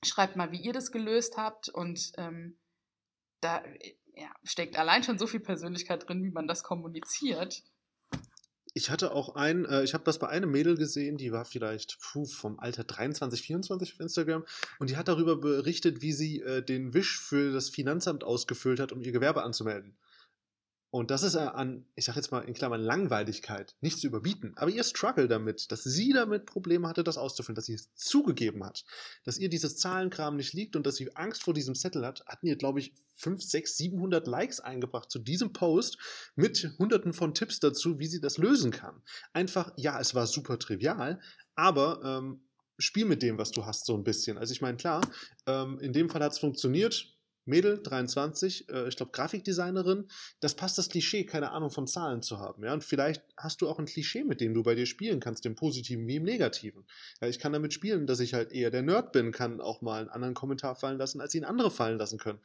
schreibt 0.02 0.36
mal, 0.36 0.52
wie 0.52 0.60
ihr 0.60 0.72
das 0.72 0.92
gelöst 0.92 1.36
habt 1.36 1.68
und 1.68 2.12
ähm, 2.16 2.56
da 3.40 3.62
ja, 4.16 4.28
steckt 4.44 4.78
allein 4.78 5.02
schon 5.02 5.18
so 5.18 5.26
viel 5.26 5.40
Persönlichkeit 5.40 6.08
drin, 6.08 6.22
wie 6.24 6.30
man 6.30 6.46
das 6.46 6.62
kommuniziert. 6.62 7.62
Ich 8.74 8.90
hatte 8.90 9.12
auch 9.12 9.36
ein, 9.36 9.64
äh, 9.64 9.84
ich 9.84 9.94
habe 9.94 10.04
das 10.04 10.18
bei 10.18 10.28
einem 10.28 10.50
Mädel 10.50 10.76
gesehen, 10.76 11.16
die 11.16 11.32
war 11.32 11.44
vielleicht 11.44 11.98
puh, 12.00 12.26
vom 12.26 12.58
Alter 12.58 12.82
23, 12.82 13.40
24 13.40 13.94
auf 13.94 14.00
Instagram 14.00 14.44
und 14.80 14.90
die 14.90 14.96
hat 14.96 15.06
darüber 15.06 15.36
berichtet, 15.36 16.02
wie 16.02 16.12
sie 16.12 16.42
äh, 16.42 16.60
den 16.60 16.92
Wisch 16.92 17.20
für 17.20 17.52
das 17.52 17.70
Finanzamt 17.70 18.24
ausgefüllt 18.24 18.80
hat, 18.80 18.90
um 18.90 19.00
ihr 19.00 19.12
Gewerbe 19.12 19.44
anzumelden. 19.44 19.94
Und 20.94 21.10
das 21.10 21.24
ist 21.24 21.34
an, 21.34 21.84
ich 21.96 22.04
sag 22.04 22.14
jetzt 22.14 22.30
mal 22.30 22.44
in 22.44 22.54
Klammern, 22.54 22.80
Langweiligkeit 22.80 23.74
nicht 23.80 23.98
zu 23.98 24.06
überbieten. 24.06 24.52
Aber 24.54 24.70
ihr 24.70 24.84
Struggle 24.84 25.26
damit, 25.26 25.72
dass 25.72 25.82
sie 25.82 26.12
damit 26.12 26.46
Probleme 26.46 26.86
hatte, 26.86 27.02
das 27.02 27.18
auszufüllen, 27.18 27.56
dass 27.56 27.64
sie 27.64 27.74
es 27.74 27.92
zugegeben 27.96 28.62
hat, 28.64 28.84
dass 29.24 29.36
ihr 29.36 29.48
dieses 29.48 29.76
Zahlenkram 29.76 30.36
nicht 30.36 30.52
liegt 30.52 30.76
und 30.76 30.86
dass 30.86 30.94
sie 30.94 31.16
Angst 31.16 31.42
vor 31.42 31.52
diesem 31.52 31.74
Zettel 31.74 32.06
hat, 32.06 32.24
hatten 32.26 32.46
ihr, 32.46 32.54
glaube 32.54 32.78
ich, 32.78 32.94
5, 33.16 33.42
6, 33.42 33.76
700 33.76 34.28
Likes 34.28 34.60
eingebracht 34.60 35.10
zu 35.10 35.18
diesem 35.18 35.52
Post 35.52 35.98
mit 36.36 36.72
hunderten 36.78 37.12
von 37.12 37.34
Tipps 37.34 37.58
dazu, 37.58 37.98
wie 37.98 38.06
sie 38.06 38.20
das 38.20 38.38
lösen 38.38 38.70
kann. 38.70 39.02
Einfach, 39.32 39.72
ja, 39.76 39.98
es 39.98 40.14
war 40.14 40.28
super 40.28 40.60
trivial, 40.60 41.20
aber 41.56 42.02
ähm, 42.04 42.44
spiel 42.78 43.04
mit 43.04 43.20
dem, 43.20 43.36
was 43.36 43.50
du 43.50 43.66
hast, 43.66 43.84
so 43.84 43.96
ein 43.96 44.04
bisschen. 44.04 44.38
Also 44.38 44.52
ich 44.52 44.60
meine, 44.60 44.76
klar, 44.76 45.00
ähm, 45.46 45.80
in 45.80 45.92
dem 45.92 46.08
Fall 46.08 46.22
hat 46.22 46.30
es 46.30 46.38
funktioniert 46.38 47.13
Mädel, 47.46 47.82
23, 47.82 48.68
äh, 48.68 48.88
ich 48.88 48.96
glaube 48.96 49.12
Grafikdesignerin, 49.12 50.08
das 50.40 50.54
passt 50.54 50.78
das 50.78 50.88
Klischee, 50.88 51.24
keine 51.24 51.52
Ahnung 51.52 51.70
von 51.70 51.86
Zahlen 51.86 52.22
zu 52.22 52.38
haben. 52.38 52.64
Ja? 52.64 52.72
Und 52.72 52.84
vielleicht 52.84 53.22
hast 53.36 53.60
du 53.60 53.68
auch 53.68 53.78
ein 53.78 53.86
Klischee, 53.86 54.24
mit 54.24 54.40
dem 54.40 54.54
du 54.54 54.62
bei 54.62 54.74
dir 54.74 54.86
spielen 54.86 55.20
kannst, 55.20 55.46
im 55.46 55.54
Positiven 55.54 56.06
wie 56.06 56.16
im 56.16 56.22
Negativen. 56.22 56.84
Ja, 57.20 57.28
ich 57.28 57.38
kann 57.38 57.52
damit 57.52 57.72
spielen, 57.72 58.06
dass 58.06 58.20
ich 58.20 58.34
halt 58.34 58.52
eher 58.52 58.70
der 58.70 58.82
Nerd 58.82 59.12
bin, 59.12 59.32
kann 59.32 59.60
auch 59.60 59.82
mal 59.82 60.00
einen 60.00 60.10
anderen 60.10 60.34
Kommentar 60.34 60.74
fallen 60.74 60.98
lassen, 60.98 61.20
als 61.20 61.34
ihn 61.34 61.44
andere 61.44 61.70
fallen 61.70 61.98
lassen 61.98 62.18
können. 62.18 62.40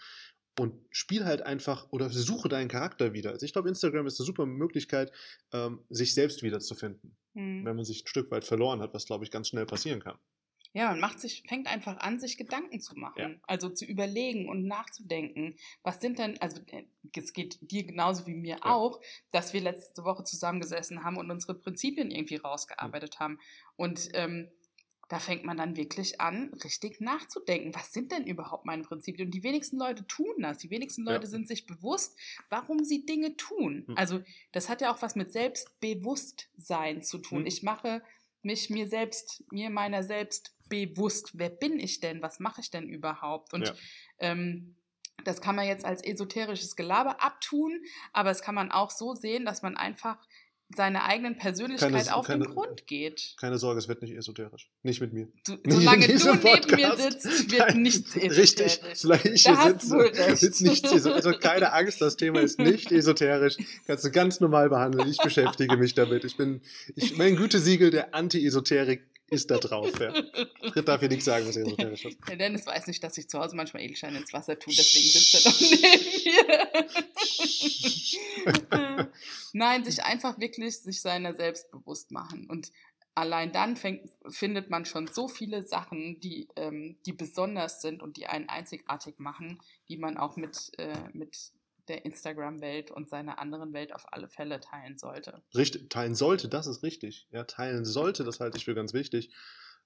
Und 0.60 0.74
spiel 0.92 1.24
halt 1.24 1.42
einfach 1.42 1.88
oder 1.92 2.10
suche 2.10 2.50
deinen 2.50 2.68
Charakter 2.68 3.14
wieder. 3.14 3.32
Also 3.32 3.46
ich 3.46 3.54
glaube, 3.54 3.70
Instagram 3.70 4.08
ist 4.08 4.20
eine 4.20 4.26
super 4.26 4.46
Möglichkeit, 4.46 5.12
ähm, 5.54 5.80
sich 5.90 6.14
selbst 6.14 6.44
wiederzufinden, 6.44 7.16
mhm. 7.34 7.64
wenn 7.64 7.78
man 7.78 7.86
sich 7.86 8.04
ein 8.04 8.08
Stück 8.08 8.30
weit 8.32 8.44
verloren 8.44 8.82
hat, 8.82 8.94
was 8.94 9.06
glaube 9.06 9.24
ich 9.24 9.32
ganz 9.32 9.48
schnell 9.48 9.66
passieren 9.66 10.02
kann. 10.02 10.18
Ja, 10.74 10.90
man 10.92 11.00
macht 11.00 11.20
sich, 11.20 11.44
fängt 11.48 11.68
einfach 11.68 11.98
an, 11.98 12.20
sich 12.20 12.38
Gedanken 12.38 12.80
zu 12.80 12.96
machen. 12.96 13.34
Ja. 13.34 13.40
Also 13.48 13.70
zu 13.70 13.86
überlegen 13.86 14.48
und 14.48 14.66
nachzudenken. 14.66 15.56
Was 15.82 16.00
sind 16.00 16.20
denn, 16.20 16.40
also 16.42 16.62
äh, 16.68 16.84
es 17.16 17.34
geht 17.34 17.58
dir 17.62 17.84
genauso 17.86 18.28
wie 18.28 18.36
mir 18.36 18.58
ja. 18.58 18.66
auch, 18.66 19.02
dass 19.32 19.54
wir 19.54 19.62
letzte 19.62 20.04
Woche 20.04 20.24
zusammengesessen 20.24 21.04
haben 21.04 21.18
und 21.18 21.32
unsere 21.32 21.56
Prinzipien 21.56 22.12
irgendwie 22.12 22.36
rausgearbeitet 22.36 23.16
mhm. 23.16 23.24
haben. 23.24 23.40
Und 23.78 24.10
ähm, 24.14 24.52
da 25.10 25.18
fängt 25.18 25.44
man 25.44 25.58
dann 25.58 25.76
wirklich 25.76 26.22
an, 26.22 26.54
richtig 26.64 27.02
nachzudenken. 27.02 27.74
Was 27.74 27.92
sind 27.92 28.12
denn 28.12 28.28
überhaupt 28.28 28.66
meine 28.66 28.84
Prinzipien? 28.84 29.28
Und 29.28 29.32
die 29.32 29.42
wenigsten 29.42 29.78
Leute 29.78 30.06
tun 30.06 30.36
das. 30.40 30.60
Die 30.60 30.70
wenigsten 30.70 31.04
Leute 31.04 31.24
ja. 31.24 31.30
sind 31.30 31.48
sich 31.48 31.66
bewusst, 31.66 32.16
warum 32.50 32.84
sie 32.84 33.08
Dinge 33.08 33.36
tun. 33.36 33.86
Mhm. 33.88 33.98
Also 33.98 34.22
das 34.52 34.70
hat 34.70 34.82
ja 34.82 34.94
auch 34.94 35.02
was 35.02 35.16
mit 35.16 35.32
Selbstbewusstsein 35.32 37.02
zu 37.02 37.18
tun. 37.18 37.42
Mhm. 37.42 37.48
Ich 37.48 37.64
mache 37.64 38.04
mich 38.44 38.70
mir 38.70 38.88
selbst, 38.88 39.44
mir 39.52 39.72
meiner 39.72 40.04
selbst 40.04 40.56
bewusst, 40.70 41.32
wer 41.34 41.50
bin 41.50 41.80
ich 41.80 42.00
denn, 42.00 42.22
was 42.22 42.40
mache 42.40 42.62
ich 42.62 42.72
denn 42.72 42.88
überhaupt? 42.88 43.54
Und 43.54 43.68
ja. 43.68 43.74
ähm, 44.20 44.76
das 45.26 45.42
kann 45.42 45.56
man 45.56 45.68
jetzt 45.68 45.86
als 45.86 46.04
esoterisches 46.04 46.76
Gelaber 46.76 47.22
abtun, 47.22 47.82
aber 48.14 48.32
es 48.32 48.42
kann 48.42 48.56
man 48.56 48.72
auch 48.72 48.92
so 48.92 49.16
sehen, 49.16 49.46
dass 49.46 49.62
man 49.62 49.76
einfach 49.76 50.18
seiner 50.76 51.06
eigenen 51.06 51.36
Persönlichkeit 51.36 51.92
keine, 51.92 52.16
auf 52.16 52.28
keine, 52.28 52.46
den 52.46 52.54
Grund 52.54 52.86
geht. 52.86 53.34
Keine 53.40 53.58
Sorge, 53.58 53.80
es 53.80 53.88
wird 53.88 54.04
nicht 54.04 54.16
esoterisch. 54.16 54.70
Nicht 54.84 55.02
mit 55.02 55.14
mir. 55.14 55.28
Du, 55.44 55.58
solange 55.66 56.06
du 56.06 56.14
neben 56.14 56.40
Podcast. 56.42 56.76
mir 56.76 56.96
sitzt, 56.96 57.52
wird 57.52 57.70
Nein, 57.70 57.82
nichts 57.82 58.16
esoterisch. 58.16 58.38
Richtig, 58.38 58.82
solange 58.94 59.30
ich 59.30 59.44
da 59.44 59.64
hier 59.64 59.80
sitze, 59.80 60.36
sitzt 60.36 60.62
nichts 60.62 60.92
esoterisch. 60.92 61.26
Also 61.26 61.40
keine 61.40 61.74
Angst, 61.74 62.02
das 62.02 62.18
Thema 62.18 62.42
ist 62.42 62.60
nicht 62.60 62.92
esoterisch. 62.92 63.58
Kannst 63.88 64.06
du 64.06 64.12
ganz 64.12 64.40
normal 64.42 64.70
behandeln. 64.70 65.10
Ich 65.10 65.18
beschäftige 65.18 65.76
mich 65.76 65.96
damit. 65.96 66.24
Ich 66.24 66.38
bin, 66.38 66.62
ich, 66.96 67.18
mein 67.18 67.36
Gütesiegel 67.36 67.90
der 67.90 68.14
Anti-Esoterik 68.14 69.09
ist 69.32 69.50
da 69.52 69.58
drauf. 69.58 69.92
Ja. 70.00 70.14
Frit 70.72 70.88
darf 70.88 71.00
hier 71.00 71.10
nichts 71.10 71.26
sagen, 71.26 71.48
was 71.48 71.56
esoterisch 71.56 72.06
ist. 72.06 72.18
Der 72.28 72.36
Dennis 72.38 72.66
weiß 72.66 72.88
nicht, 72.88 73.04
dass 73.04 73.18
ich 73.18 73.30
zu 73.30 73.40
Hause 73.40 73.56
manchmal 73.56 73.84
Edelsteine 73.84 74.18
ins 74.18 74.34
Wasser 74.34 74.58
tue, 74.58 74.74
deswegen 74.76 75.08
sitzt 75.08 75.36
er 75.36 75.52
doch 75.52 75.60
neben 75.62 75.82
mir. 78.96 79.12
Nein, 79.54 79.84
sich 79.84 80.04
einfach 80.04 80.40
wirklich 80.40 80.80
sich 80.80 81.02
seiner 81.02 81.34
selbst 81.36 81.72
bewusst 81.72 82.12
machen. 82.12 82.48
Und 82.50 82.72
allein 83.16 83.52
dann 83.52 83.76
fängt, 83.76 84.10
findet 84.30 84.70
man 84.70 84.86
schon 84.86 85.08
so 85.08 85.28
viele 85.28 85.64
Sachen, 85.64 86.20
die, 86.20 86.48
ähm, 86.56 86.98
die 87.06 87.14
besonders 87.14 87.82
sind 87.82 88.02
und 88.02 88.18
die 88.18 88.28
einen 88.28 88.50
einzigartig 88.50 89.20
machen, 89.20 89.60
die 89.90 89.98
man 89.98 90.18
auch 90.18 90.38
mit, 90.38 90.72
äh, 90.78 90.96
mit 91.14 91.52
der 91.90 92.06
Instagram-Welt 92.06 92.92
und 92.92 93.10
seiner 93.10 93.40
anderen 93.40 93.74
Welt 93.74 93.94
auf 93.94 94.06
alle 94.14 94.30
Fälle 94.30 94.60
teilen 94.60 94.98
sollte. 94.98 95.42
Richtig, 95.56 95.90
teilen 95.90 96.16
sollte, 96.16 96.48
das 96.48 96.68
ist 96.68 96.84
richtig. 96.84 97.28
Ja, 97.32 97.44
teilen 97.44 97.86
sollte, 97.86 98.24
das 98.24 98.40
halte 98.40 98.58
ich 98.58 98.66
für 98.66 98.76
ganz 98.76 98.94
wichtig, 98.94 99.32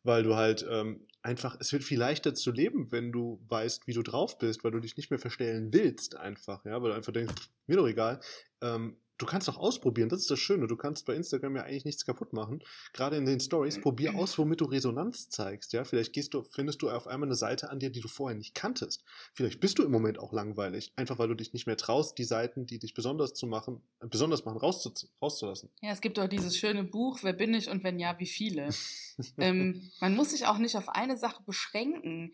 weil 0.03 0.23
du 0.23 0.35
halt 0.35 0.65
ähm, 0.69 1.07
einfach, 1.21 1.57
es 1.59 1.71
wird 1.71 1.83
viel 1.83 1.99
leichter 1.99 2.33
zu 2.35 2.51
leben, 2.51 2.91
wenn 2.91 3.11
du 3.11 3.39
weißt, 3.47 3.87
wie 3.87 3.93
du 3.93 4.03
drauf 4.03 4.37
bist, 4.37 4.63
weil 4.63 4.71
du 4.71 4.79
dich 4.79 4.97
nicht 4.97 5.09
mehr 5.09 5.19
verstellen 5.19 5.73
willst, 5.73 6.17
einfach, 6.17 6.65
ja, 6.65 6.81
weil 6.81 6.91
du 6.91 6.95
einfach 6.95 7.13
denkst, 7.13 7.49
mir 7.67 7.77
doch 7.77 7.87
egal. 7.87 8.19
Ähm, 8.61 8.97
du 9.17 9.25
kannst 9.25 9.49
auch 9.49 9.57
ausprobieren, 9.57 10.09
das 10.09 10.21
ist 10.21 10.31
das 10.31 10.39
Schöne. 10.39 10.67
Du 10.67 10.75
kannst 10.75 11.05
bei 11.05 11.15
Instagram 11.15 11.55
ja 11.55 11.63
eigentlich 11.63 11.85
nichts 11.85 12.05
kaputt 12.05 12.33
machen. 12.33 12.63
Gerade 12.93 13.17
in 13.17 13.25
den 13.25 13.39
Stories, 13.39 13.79
probier 13.79 14.15
aus, 14.15 14.37
womit 14.37 14.61
du 14.61 14.65
Resonanz 14.65 15.29
zeigst. 15.29 15.73
Ja, 15.73 15.83
vielleicht 15.83 16.13
gehst 16.13 16.33
du, 16.33 16.43
findest 16.43 16.81
du 16.81 16.89
auf 16.89 17.07
einmal 17.07 17.27
eine 17.27 17.35
Seite 17.35 17.69
an 17.69 17.79
dir, 17.79 17.89
die 17.89 18.01
du 18.01 18.07
vorher 18.07 18.37
nicht 18.37 18.55
kanntest. 18.55 19.03
Vielleicht 19.33 19.59
bist 19.59 19.79
du 19.79 19.83
im 19.83 19.91
Moment 19.91 20.19
auch 20.19 20.33
langweilig, 20.33 20.93
einfach 20.95 21.19
weil 21.19 21.27
du 21.27 21.35
dich 21.35 21.53
nicht 21.53 21.67
mehr 21.67 21.77
traust, 21.77 22.17
die 22.17 22.23
Seiten, 22.23 22.65
die 22.65 22.79
dich 22.79 22.93
besonders 22.93 23.33
zu 23.33 23.47
machen, 23.47 23.81
besonders 23.99 24.45
machen, 24.45 24.57
rauszulassen. 24.57 25.69
Ja, 25.81 25.91
es 25.91 26.01
gibt 26.01 26.19
auch 26.19 26.27
dieses 26.27 26.57
schöne 26.57 26.83
Buch, 26.83 27.19
Wer 27.23 27.33
bin 27.33 27.53
ich 27.53 27.69
und 27.69 27.83
wenn 27.83 27.99
ja, 27.99 28.19
wie 28.19 28.27
viele. 28.27 28.69
ähm, 29.37 29.91
man 29.99 30.15
muss 30.15 30.31
sich 30.31 30.45
auch 30.45 30.57
nicht 30.57 30.75
auf 30.75 30.89
eine 30.89 31.17
Sache 31.17 31.43
beschränken 31.43 32.31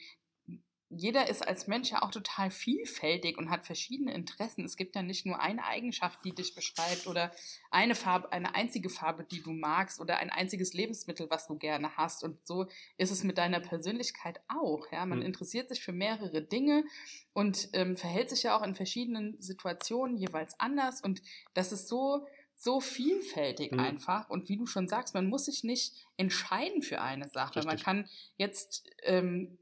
jeder 0.89 1.29
ist 1.29 1.47
als 1.47 1.67
Mensch 1.67 1.91
ja 1.91 2.01
auch 2.01 2.09
total 2.09 2.49
vielfältig 2.49 3.37
und 3.37 3.51
hat 3.51 3.65
verschiedene 3.65 4.13
Interessen. 4.13 4.65
Es 4.65 4.75
gibt 4.75 4.95
ja 4.95 5.03
nicht 5.03 5.25
nur 5.25 5.39
eine 5.39 5.63
Eigenschaft, 5.63 6.19
die 6.25 6.33
dich 6.33 6.55
beschreibt 6.55 7.05
oder 7.05 7.31
eine 7.69 7.93
Farbe, 7.93 8.31
eine 8.31 8.55
einzige 8.55 8.89
Farbe, 8.89 9.23
die 9.23 9.41
du 9.43 9.51
magst 9.51 9.99
oder 9.99 10.17
ein 10.17 10.31
einziges 10.31 10.73
Lebensmittel, 10.73 11.29
was 11.29 11.45
du 11.45 11.57
gerne 11.57 11.95
hast. 11.95 12.23
Und 12.23 12.45
so 12.47 12.67
ist 12.97 13.11
es 13.11 13.23
mit 13.23 13.37
deiner 13.37 13.59
Persönlichkeit 13.59 14.41
auch. 14.47 14.91
Ja, 14.91 15.05
man 15.05 15.19
mhm. 15.19 15.25
interessiert 15.25 15.69
sich 15.69 15.81
für 15.81 15.93
mehrere 15.93 16.41
Dinge 16.41 16.83
und 17.33 17.69
ähm, 17.73 17.95
verhält 17.95 18.31
sich 18.31 18.43
ja 18.43 18.57
auch 18.57 18.63
in 18.63 18.73
verschiedenen 18.73 19.39
Situationen 19.39 20.17
jeweils 20.17 20.59
anders. 20.59 21.01
Und 21.01 21.21
das 21.53 21.71
ist 21.71 21.87
so 21.87 22.25
so 22.55 22.81
vielfältig 22.81 23.71
mhm. 23.71 23.79
einfach. 23.79 24.29
Und 24.29 24.49
wie 24.49 24.57
du 24.57 24.65
schon 24.65 24.89
sagst, 24.89 25.13
man 25.13 25.27
muss 25.27 25.45
sich 25.45 25.63
nicht 25.63 25.93
entscheiden 26.17 26.81
für 26.81 26.99
eine 26.99 27.29
Sache. 27.29 27.55
Richtig. 27.55 27.65
Man 27.65 27.79
kann 27.79 28.09
jetzt 28.35 28.83
ähm, 29.03 29.58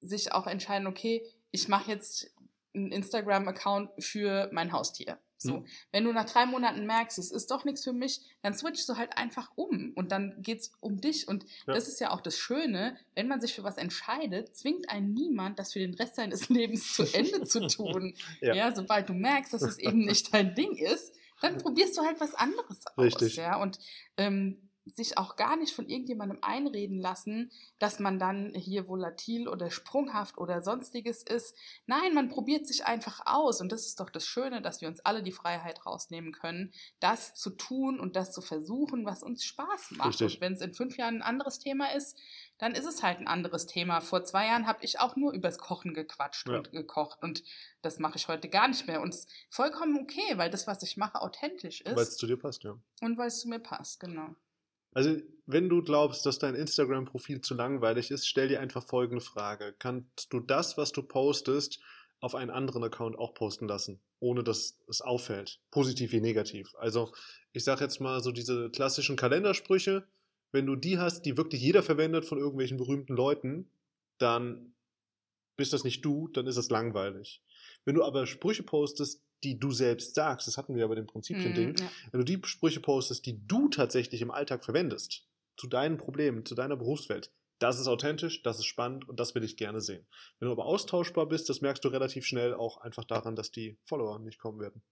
sich 0.00 0.32
auch 0.32 0.46
entscheiden, 0.46 0.86
okay, 0.86 1.22
ich 1.50 1.68
mache 1.68 1.90
jetzt 1.90 2.32
einen 2.74 2.92
Instagram-Account 2.92 3.90
für 3.98 4.48
mein 4.52 4.72
Haustier. 4.72 5.18
So, 5.42 5.60
mhm. 5.60 5.66
wenn 5.90 6.04
du 6.04 6.12
nach 6.12 6.26
drei 6.26 6.44
Monaten 6.44 6.84
merkst, 6.84 7.18
es 7.18 7.30
ist 7.30 7.50
doch 7.50 7.64
nichts 7.64 7.82
für 7.82 7.94
mich, 7.94 8.20
dann 8.42 8.52
switchst 8.52 8.86
du 8.90 8.96
halt 8.96 9.16
einfach 9.16 9.50
um 9.54 9.92
und 9.96 10.12
dann 10.12 10.34
geht's 10.42 10.72
um 10.80 11.00
dich. 11.00 11.28
Und 11.28 11.44
ja. 11.66 11.72
das 11.72 11.88
ist 11.88 11.98
ja 11.98 12.10
auch 12.10 12.20
das 12.20 12.36
Schöne, 12.36 12.98
wenn 13.14 13.26
man 13.26 13.40
sich 13.40 13.54
für 13.54 13.64
was 13.64 13.78
entscheidet, 13.78 14.54
zwingt 14.54 14.90
einen 14.90 15.14
niemand, 15.14 15.58
das 15.58 15.72
für 15.72 15.78
den 15.78 15.94
Rest 15.94 16.16
seines 16.16 16.48
Lebens 16.50 16.92
zu 16.92 17.04
Ende 17.04 17.44
zu 17.44 17.66
tun. 17.68 18.14
ja. 18.42 18.54
ja. 18.54 18.74
sobald 18.74 19.08
du 19.08 19.14
merkst, 19.14 19.54
dass 19.54 19.62
es 19.62 19.78
eben 19.78 20.00
nicht 20.04 20.32
dein 20.34 20.54
Ding 20.54 20.76
ist, 20.76 21.14
dann 21.40 21.56
probierst 21.56 21.96
du 21.96 22.02
halt 22.02 22.20
was 22.20 22.34
anderes 22.34 22.86
aus. 22.86 22.98
Richtig. 22.98 23.36
Ja, 23.36 23.56
und 23.56 23.78
ähm, 24.18 24.69
sich 24.96 25.18
auch 25.18 25.36
gar 25.36 25.56
nicht 25.56 25.74
von 25.74 25.88
irgendjemandem 25.88 26.38
einreden 26.42 26.98
lassen, 27.00 27.50
dass 27.78 27.98
man 27.98 28.18
dann 28.18 28.54
hier 28.54 28.88
volatil 28.88 29.48
oder 29.48 29.70
sprunghaft 29.70 30.38
oder 30.38 30.62
sonstiges 30.62 31.22
ist. 31.22 31.54
Nein, 31.86 32.14
man 32.14 32.28
probiert 32.28 32.66
sich 32.66 32.84
einfach 32.84 33.22
aus 33.26 33.60
und 33.60 33.72
das 33.72 33.86
ist 33.86 34.00
doch 34.00 34.10
das 34.10 34.26
Schöne, 34.26 34.62
dass 34.62 34.80
wir 34.80 34.88
uns 34.88 35.00
alle 35.00 35.22
die 35.22 35.32
Freiheit 35.32 35.86
rausnehmen 35.86 36.32
können, 36.32 36.72
das 37.00 37.34
zu 37.34 37.50
tun 37.50 38.00
und 38.00 38.16
das 38.16 38.32
zu 38.32 38.40
versuchen, 38.40 39.04
was 39.04 39.22
uns 39.22 39.44
Spaß 39.44 39.92
macht. 39.92 40.08
Richtig. 40.08 40.34
Und 40.34 40.40
wenn 40.40 40.52
es 40.54 40.60
in 40.60 40.74
fünf 40.74 40.96
Jahren 40.96 41.16
ein 41.16 41.22
anderes 41.22 41.58
Thema 41.58 41.92
ist, 41.94 42.18
dann 42.58 42.74
ist 42.74 42.84
es 42.84 43.02
halt 43.02 43.18
ein 43.18 43.26
anderes 43.26 43.66
Thema. 43.66 44.00
Vor 44.00 44.22
zwei 44.24 44.46
Jahren 44.46 44.66
habe 44.66 44.84
ich 44.84 45.00
auch 45.00 45.16
nur 45.16 45.32
übers 45.32 45.58
Kochen 45.58 45.94
gequatscht 45.94 46.48
ja. 46.48 46.58
und 46.58 46.72
gekocht 46.72 47.22
und 47.22 47.42
das 47.82 47.98
mache 47.98 48.16
ich 48.16 48.28
heute 48.28 48.48
gar 48.48 48.68
nicht 48.68 48.86
mehr 48.86 49.00
und 49.00 49.14
es 49.14 49.20
ist 49.20 49.30
vollkommen 49.48 49.98
okay, 49.98 50.36
weil 50.36 50.50
das, 50.50 50.66
was 50.66 50.82
ich 50.82 50.96
mache, 50.96 51.20
authentisch 51.22 51.80
ist. 51.80 51.96
Weil 51.96 52.02
es 52.02 52.16
zu 52.16 52.26
dir 52.26 52.36
passt, 52.36 52.62
ja. 52.64 52.76
Und 53.00 53.16
weil 53.16 53.28
es 53.28 53.40
zu 53.40 53.48
mir 53.48 53.60
passt, 53.60 54.00
genau. 54.00 54.34
Also, 54.92 55.16
wenn 55.46 55.68
du 55.68 55.82
glaubst, 55.82 56.26
dass 56.26 56.38
dein 56.38 56.54
Instagram-Profil 56.54 57.40
zu 57.40 57.54
langweilig 57.54 58.10
ist, 58.10 58.26
stell 58.26 58.48
dir 58.48 58.60
einfach 58.60 58.86
folgende 58.86 59.24
Frage. 59.24 59.74
Kannst 59.78 60.32
du 60.32 60.40
das, 60.40 60.76
was 60.76 60.92
du 60.92 61.02
postest, 61.02 61.80
auf 62.20 62.34
einen 62.34 62.50
anderen 62.50 62.84
Account 62.84 63.18
auch 63.18 63.34
posten 63.34 63.66
lassen, 63.66 64.00
ohne 64.20 64.44
dass 64.44 64.78
es 64.88 65.00
auffällt? 65.00 65.60
Positiv 65.70 66.12
wie 66.12 66.20
negativ. 66.20 66.74
Also, 66.78 67.12
ich 67.52 67.64
sage 67.64 67.84
jetzt 67.84 68.00
mal 68.00 68.22
so 68.22 68.30
diese 68.32 68.70
klassischen 68.70 69.16
Kalendersprüche. 69.16 70.06
Wenn 70.52 70.66
du 70.66 70.76
die 70.76 70.98
hast, 70.98 71.22
die 71.22 71.36
wirklich 71.36 71.62
jeder 71.62 71.82
verwendet 71.82 72.24
von 72.24 72.38
irgendwelchen 72.38 72.76
berühmten 72.76 73.14
Leuten, 73.14 73.70
dann 74.18 74.74
bist 75.56 75.72
das 75.72 75.84
nicht 75.84 76.04
du, 76.04 76.28
dann 76.28 76.46
ist 76.46 76.58
das 76.58 76.70
langweilig. 76.70 77.42
Wenn 77.84 77.94
du 77.94 78.04
aber 78.04 78.26
Sprüche 78.26 78.62
postest, 78.62 79.22
die 79.44 79.58
du 79.58 79.70
selbst 79.70 80.14
sagst, 80.14 80.46
das 80.46 80.56
hatten 80.56 80.74
wir 80.74 80.82
ja 80.82 80.86
bei 80.86 80.94
dem 80.94 81.06
Prinzipien-Ding, 81.06 81.72
mm, 81.72 81.76
ja. 81.80 81.90
wenn 82.12 82.20
du 82.20 82.24
die 82.24 82.40
Sprüche 82.46 82.80
postest, 82.80 83.26
die 83.26 83.46
du 83.46 83.68
tatsächlich 83.68 84.22
im 84.22 84.30
Alltag 84.30 84.64
verwendest, 84.64 85.26
zu 85.56 85.66
deinen 85.66 85.96
Problemen, 85.96 86.44
zu 86.44 86.54
deiner 86.54 86.76
Berufswelt, 86.76 87.32
das 87.58 87.78
ist 87.78 87.88
authentisch, 87.88 88.42
das 88.42 88.58
ist 88.58 88.64
spannend 88.64 89.08
und 89.08 89.20
das 89.20 89.34
will 89.34 89.44
ich 89.44 89.56
gerne 89.56 89.80
sehen. 89.80 90.06
Wenn 90.38 90.46
du 90.46 90.52
aber 90.52 90.64
austauschbar 90.64 91.26
bist, 91.26 91.48
das 91.48 91.60
merkst 91.60 91.84
du 91.84 91.88
relativ 91.88 92.24
schnell 92.24 92.54
auch 92.54 92.78
einfach 92.78 93.04
daran, 93.04 93.36
dass 93.36 93.50
die 93.50 93.76
Follower 93.84 94.18
nicht 94.18 94.38
kommen 94.38 94.60
werden. 94.60 94.82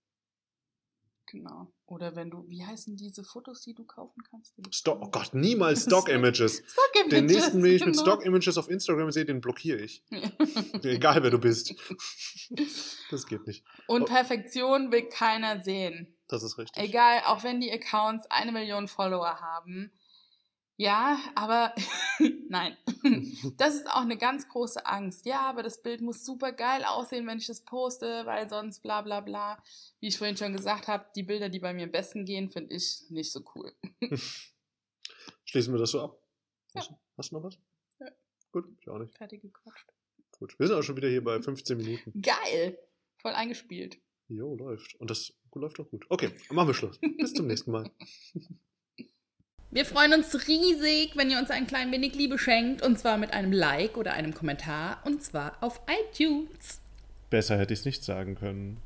Genau. 1.30 1.70
Oder 1.87 2.16
wenn 2.16 2.30
du, 2.30 2.49
wie 2.49 2.64
heißen 2.64 2.97
diese 2.97 3.23
Fotos, 3.23 3.61
die 3.62 3.75
du 3.75 3.85
kaufen 3.85 4.23
kannst? 4.30 4.54
Stock, 4.70 4.99
oh 5.02 5.11
Gott, 5.11 5.35
niemals 5.35 5.82
Stock-Images. 5.85 6.62
Stock 6.66 7.11
den 7.11 7.26
nächsten, 7.26 7.62
den 7.62 7.73
ich 7.73 7.82
genau. 7.82 7.90
mit 7.90 8.00
Stock-Images 8.00 8.56
auf 8.56 8.70
Instagram 8.70 9.11
sehe, 9.11 9.26
den 9.26 9.40
blockiere 9.40 9.80
ich. 9.80 10.02
Egal, 10.82 11.23
wer 11.23 11.30
du 11.30 11.38
bist. 11.38 11.75
Das 13.11 13.26
geht 13.26 13.47
nicht. 13.47 13.64
Und 13.87 14.02
oh. 14.02 14.04
Perfektion 14.04 14.92
will 14.92 15.08
keiner 15.08 15.62
sehen. 15.62 16.14
Das 16.28 16.42
ist 16.42 16.58
richtig. 16.58 16.82
Egal, 16.82 17.23
auch 17.25 17.42
wenn 17.42 17.61
die 17.61 17.73
Accounts 17.73 18.26
eine 18.30 18.52
Million 18.52 18.87
Follower 18.87 19.40
haben, 19.40 19.90
ja, 20.78 21.18
aber 21.35 21.75
nein. 22.49 22.76
Das 23.56 23.75
ist 23.75 23.88
auch 23.88 24.02
eine 24.02 24.16
ganz 24.16 24.49
große 24.49 24.87
Angst. 24.87 25.26
Ja, 25.26 25.40
aber 25.42 25.62
das 25.62 25.82
Bild 25.82 26.00
muss 26.00 26.25
super 26.25 26.52
geil 26.52 26.85
aussehen, 26.85 27.26
wenn 27.26 27.38
ich 27.38 27.47
das 27.47 27.64
poste, 27.64 28.25
weil 28.26 28.49
sonst 28.49 28.80
bla 28.80 29.02
bla 29.02 29.20
bla. 29.20 29.62
Wie 30.00 30.08
ich 30.08 30.18
vorhin 30.18 30.37
schon 30.37 30.56
gesagt 30.56 30.87
habe, 30.87 31.06
die 31.16 31.25
Bilder, 31.25 31.49
die 31.49 31.58
bei 31.58 31.75
mir 31.75 31.85
am 31.85 31.90
besten 31.90 32.25
gehen, 32.25 32.49
finde 32.49 32.75
ich 32.75 33.04
nicht 33.11 33.32
so 33.32 33.42
cool. 33.54 33.73
Schließen 35.44 35.75
wir 35.75 35.78
das 35.78 35.90
so 35.90 36.02
ab? 36.02 36.23
Ja. 36.75 36.82
Hast, 37.16 37.32
du 37.32 37.37
noch 37.37 37.42
was? 37.42 37.58
Ja. 37.99 38.06
Gut, 38.52 38.68
ich 38.80 38.88
auch 38.88 38.99
nicht. 38.99 39.16
Fertig 39.16 39.42
gequatscht. 39.42 39.92
Gut, 40.38 40.58
wir 40.58 40.68
sind 40.68 40.76
auch 40.76 40.82
schon 40.82 40.97
wieder 40.97 41.08
hier 41.08 41.25
bei 41.25 41.40
15 41.42 41.76
Minuten. 41.76 42.23
Geil! 42.23 42.78
Voll 43.20 43.32
eingespielt. 43.32 43.99
Jo, 44.28 44.54
läuft. 44.54 44.94
Und 44.97 45.11
das 45.11 45.32
läuft 45.54 45.80
auch 45.80 45.90
gut. 45.90 46.06
Okay, 46.08 46.30
machen 46.50 46.68
wir 46.68 46.75
Schluss. 46.75 47.00
Bis 47.00 47.35
zum 47.35 47.49
nächsten 47.49 47.73
Mal. 47.73 47.90
Wir 49.70 49.84
freuen 49.84 50.14
uns 50.14 50.48
riesig, 50.48 51.12
wenn 51.14 51.30
ihr 51.30 51.38
uns 51.38 51.50
ein 51.50 51.66
klein 51.66 51.92
wenig 51.92 52.14
Liebe 52.14 52.38
schenkt. 52.38 52.80
Und 52.80 52.98
zwar 52.98 53.18
mit 53.18 53.34
einem 53.34 53.52
Like 53.52 53.98
oder 53.98 54.14
einem 54.14 54.32
Kommentar. 54.32 54.98
Und 55.04 55.22
zwar 55.22 55.58
auf 55.60 55.80
iTunes. 55.87 56.80
Besser 57.28 57.58
hätte 57.58 57.75
ich 57.75 57.80
es 57.80 57.84
nicht 57.84 58.02
sagen 58.02 58.34
können. 58.34 58.78